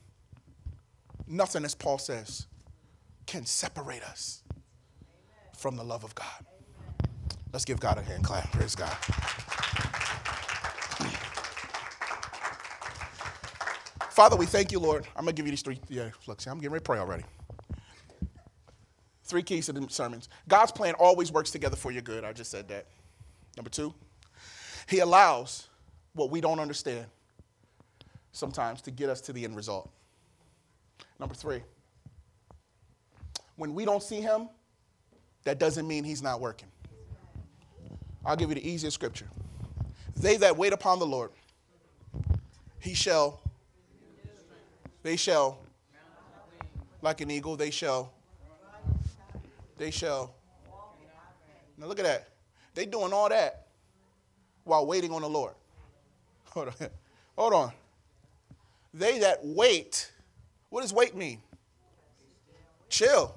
nothing, 1.27 1.65
as 1.65 1.75
Paul 1.75 1.99
says, 1.99 2.47
can 3.27 3.45
separate 3.47 4.03
us 4.03 4.43
from 5.57 5.77
the 5.77 5.85
love 5.85 6.05
of 6.05 6.15
God. 6.15 6.47
Let's 7.53 7.65
give 7.65 7.81
God 7.81 7.99
a 7.99 8.03
hand 8.03 8.25
clap. 8.25 8.51
Praise 8.53 8.75
God. 8.75 8.97
Father, 14.23 14.37
we 14.37 14.47
thank 14.47 14.71
you, 14.71 14.79
Lord. 14.79 15.05
I'm 15.17 15.25
going 15.25 15.35
to 15.35 15.43
give 15.43 15.47
you 15.47 15.51
these 15.51 15.63
three. 15.63 15.81
Yeah, 15.89 16.11
look, 16.29 16.41
see, 16.41 16.49
I'm 16.49 16.59
getting 16.59 16.71
ready 16.71 16.85
to 16.85 16.87
pray 16.87 17.01
already. 17.01 17.25
Three 19.25 19.43
keys 19.43 19.67
to 19.67 19.73
the 19.73 19.85
sermons. 19.89 20.29
God's 20.47 20.71
plan 20.71 20.95
always 20.95 21.33
works 21.33 21.51
together 21.51 21.75
for 21.75 21.91
your 21.91 22.03
good. 22.03 22.23
I 22.23 22.33
just 22.33 22.49
said 22.49 22.69
that. 22.69 22.87
Number 23.57 23.69
two, 23.69 23.93
He 24.89 25.01
allows 25.01 25.67
what 26.13 26.31
we 26.31 26.41
don't 26.41 26.61
understand 26.61 27.07
sometimes 28.31 28.81
to 28.83 28.93
get 28.93 29.11
us 29.11 29.21
to 29.23 29.33
the 29.33 29.43
end 29.43 29.57
result. 29.57 29.91
Number 31.19 31.35
three, 31.35 31.65
when 33.57 33.75
we 33.75 33.85
don't 33.85 34.05
see 34.05 34.21
Him, 34.21 34.49
that 35.43 35.59
doesn't 35.59 35.89
mean 35.89 36.05
He's 36.05 36.23
not 36.23 36.41
working. 36.41 36.69
I'll 38.25 38.37
give 38.37 38.51
you 38.51 38.55
the 38.55 38.71
easiest 38.71 38.95
scripture. 38.95 39.27
They 40.17 40.37
that 40.37 40.57
wait 40.57 40.73
upon 40.73 41.01
the 41.01 41.07
Lord, 41.07 41.33
He 42.79 42.95
shall, 42.95 43.42
they 45.03 45.17
shall, 45.17 45.59
like 47.01 47.21
an 47.21 47.31
eagle, 47.31 47.57
they 47.57 47.71
shall 47.71 48.13
they 49.83 49.91
shall. 49.91 50.33
Now 51.77 51.87
look 51.87 51.99
at 51.99 52.05
that. 52.05 52.29
They 52.75 52.87
doing 52.87 53.13
all 53.13 53.29
that 53.29 53.67
while 54.63 54.87
waiting 54.87 55.13
on 55.13 55.23
the 55.23 55.29
Lord. 55.29 55.55
Hold 56.51 56.69
on. 56.69 56.91
Hold 57.37 57.53
on. 57.53 57.73
They 58.95 59.19
that 59.19 59.41
wait, 59.43 60.13
what 60.69 60.83
does 60.83 60.93
wait 60.93 61.17
mean? 61.17 61.41
Chill. 62.89 63.35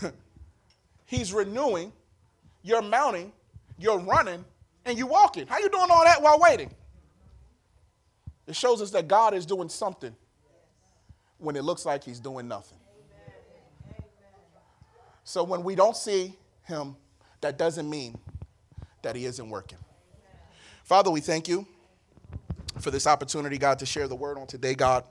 He's 1.06 1.32
renewing, 1.32 1.92
you're 2.62 2.82
mounting, 2.82 3.32
you're 3.76 3.98
running, 3.98 4.44
and 4.84 4.96
you're 4.96 5.08
walking. 5.08 5.48
How 5.48 5.58
you 5.58 5.68
doing 5.68 5.90
all 5.90 6.04
that 6.04 6.22
while 6.22 6.38
waiting? 6.38 6.70
It 8.46 8.54
shows 8.54 8.80
us 8.80 8.92
that 8.92 9.08
God 9.08 9.34
is 9.34 9.46
doing 9.46 9.68
something 9.68 10.14
when 11.40 11.56
it 11.56 11.62
looks 11.62 11.84
like 11.84 12.04
he's 12.04 12.20
doing 12.20 12.46
nothing. 12.46 12.78
So 15.24 15.44
when 15.44 15.62
we 15.62 15.74
don't 15.74 15.96
see 15.96 16.34
him, 16.64 16.96
that 17.40 17.56
doesn't 17.56 17.88
mean 17.88 18.18
that 19.02 19.16
he 19.16 19.24
isn't 19.26 19.48
working. 19.48 19.78
Father, 20.84 21.10
we 21.10 21.20
thank 21.20 21.48
you 21.48 21.66
for 22.80 22.90
this 22.90 23.06
opportunity, 23.06 23.58
God, 23.58 23.78
to 23.78 23.86
share 23.86 24.08
the 24.08 24.16
word 24.16 24.38
on 24.38 24.46
today, 24.46 24.74
God. 24.74 25.04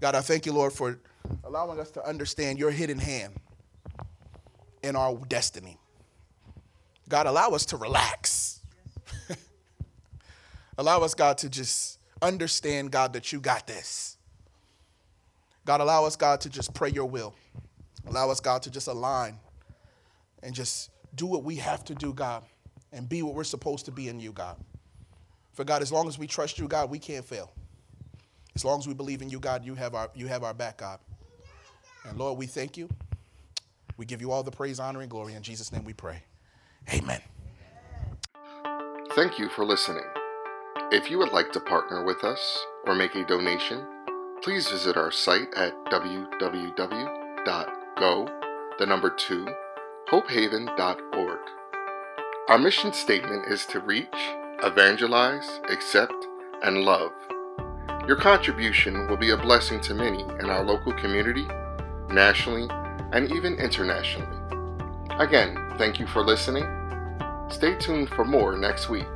God, 0.00 0.14
I 0.14 0.20
thank 0.20 0.46
you, 0.46 0.52
Lord, 0.52 0.72
for 0.72 0.98
allowing 1.44 1.78
us 1.78 1.90
to 1.92 2.04
understand 2.06 2.58
your 2.58 2.70
hidden 2.70 2.98
hand 2.98 3.34
in 4.82 4.96
our 4.96 5.16
destiny. 5.28 5.78
God, 7.08 7.26
allow 7.26 7.50
us 7.50 7.66
to 7.66 7.76
relax. 7.76 8.60
allow 10.78 11.00
us, 11.00 11.14
God, 11.14 11.38
to 11.38 11.48
just 11.48 11.98
understand, 12.22 12.90
God, 12.90 13.12
that 13.12 13.32
you 13.32 13.40
got 13.40 13.66
this. 13.66 14.16
God, 15.70 15.80
allow 15.80 16.04
us, 16.04 16.16
God, 16.16 16.40
to 16.40 16.48
just 16.48 16.74
pray 16.74 16.90
your 16.90 17.04
will. 17.04 17.32
Allow 18.04 18.28
us, 18.28 18.40
God, 18.40 18.60
to 18.64 18.72
just 18.72 18.88
align 18.88 19.38
and 20.42 20.52
just 20.52 20.90
do 21.14 21.26
what 21.26 21.44
we 21.44 21.54
have 21.54 21.84
to 21.84 21.94
do, 21.94 22.12
God, 22.12 22.42
and 22.92 23.08
be 23.08 23.22
what 23.22 23.36
we're 23.36 23.44
supposed 23.44 23.84
to 23.84 23.92
be 23.92 24.08
in 24.08 24.18
you, 24.18 24.32
God. 24.32 24.56
For 25.52 25.62
God, 25.62 25.80
as 25.80 25.92
long 25.92 26.08
as 26.08 26.18
we 26.18 26.26
trust 26.26 26.58
you, 26.58 26.66
God, 26.66 26.90
we 26.90 26.98
can't 26.98 27.24
fail. 27.24 27.52
As 28.56 28.64
long 28.64 28.80
as 28.80 28.88
we 28.88 28.94
believe 28.94 29.22
in 29.22 29.30
you, 29.30 29.38
God, 29.38 29.64
you 29.64 29.76
have 29.76 29.94
our, 29.94 30.10
you 30.12 30.26
have 30.26 30.42
our 30.42 30.52
back, 30.52 30.78
God. 30.78 30.98
And 32.04 32.18
Lord, 32.18 32.36
we 32.36 32.46
thank 32.46 32.76
you. 32.76 32.88
We 33.96 34.06
give 34.06 34.20
you 34.20 34.32
all 34.32 34.42
the 34.42 34.50
praise, 34.50 34.80
honor, 34.80 35.02
and 35.02 35.08
glory. 35.08 35.34
In 35.34 35.42
Jesus' 35.44 35.70
name 35.70 35.84
we 35.84 35.92
pray. 35.92 36.24
Amen. 36.92 37.20
Thank 39.14 39.38
you 39.38 39.48
for 39.50 39.64
listening. 39.64 40.02
If 40.90 41.12
you 41.12 41.18
would 41.18 41.32
like 41.32 41.52
to 41.52 41.60
partner 41.60 42.04
with 42.04 42.24
us 42.24 42.66
or 42.86 42.96
make 42.96 43.14
a 43.14 43.24
donation, 43.24 43.86
please 44.42 44.68
visit 44.68 44.96
our 44.96 45.10
site 45.10 45.52
at 45.54 45.74
www 45.86 47.20
go, 48.00 48.26
the 48.78 48.86
number 48.86 49.10
two, 49.10 49.46
hopehaven.org. 50.08 51.38
Our 52.48 52.58
mission 52.58 52.92
statement 52.92 53.46
is 53.46 53.66
to 53.66 53.80
reach, 53.80 54.08
evangelize, 54.62 55.60
accept, 55.68 56.26
and 56.62 56.82
love. 56.82 57.12
Your 58.08 58.16
contribution 58.16 59.06
will 59.06 59.18
be 59.18 59.30
a 59.30 59.36
blessing 59.36 59.80
to 59.82 59.94
many 59.94 60.22
in 60.22 60.48
our 60.48 60.64
local 60.64 60.94
community, 60.94 61.46
nationally, 62.08 62.68
and 63.12 63.30
even 63.30 63.54
internationally. 63.58 64.38
Again, 65.18 65.74
thank 65.76 66.00
you 66.00 66.06
for 66.06 66.24
listening. 66.24 66.64
Stay 67.50 67.76
tuned 67.76 68.08
for 68.08 68.24
more 68.24 68.56
next 68.56 68.88
week. 68.88 69.06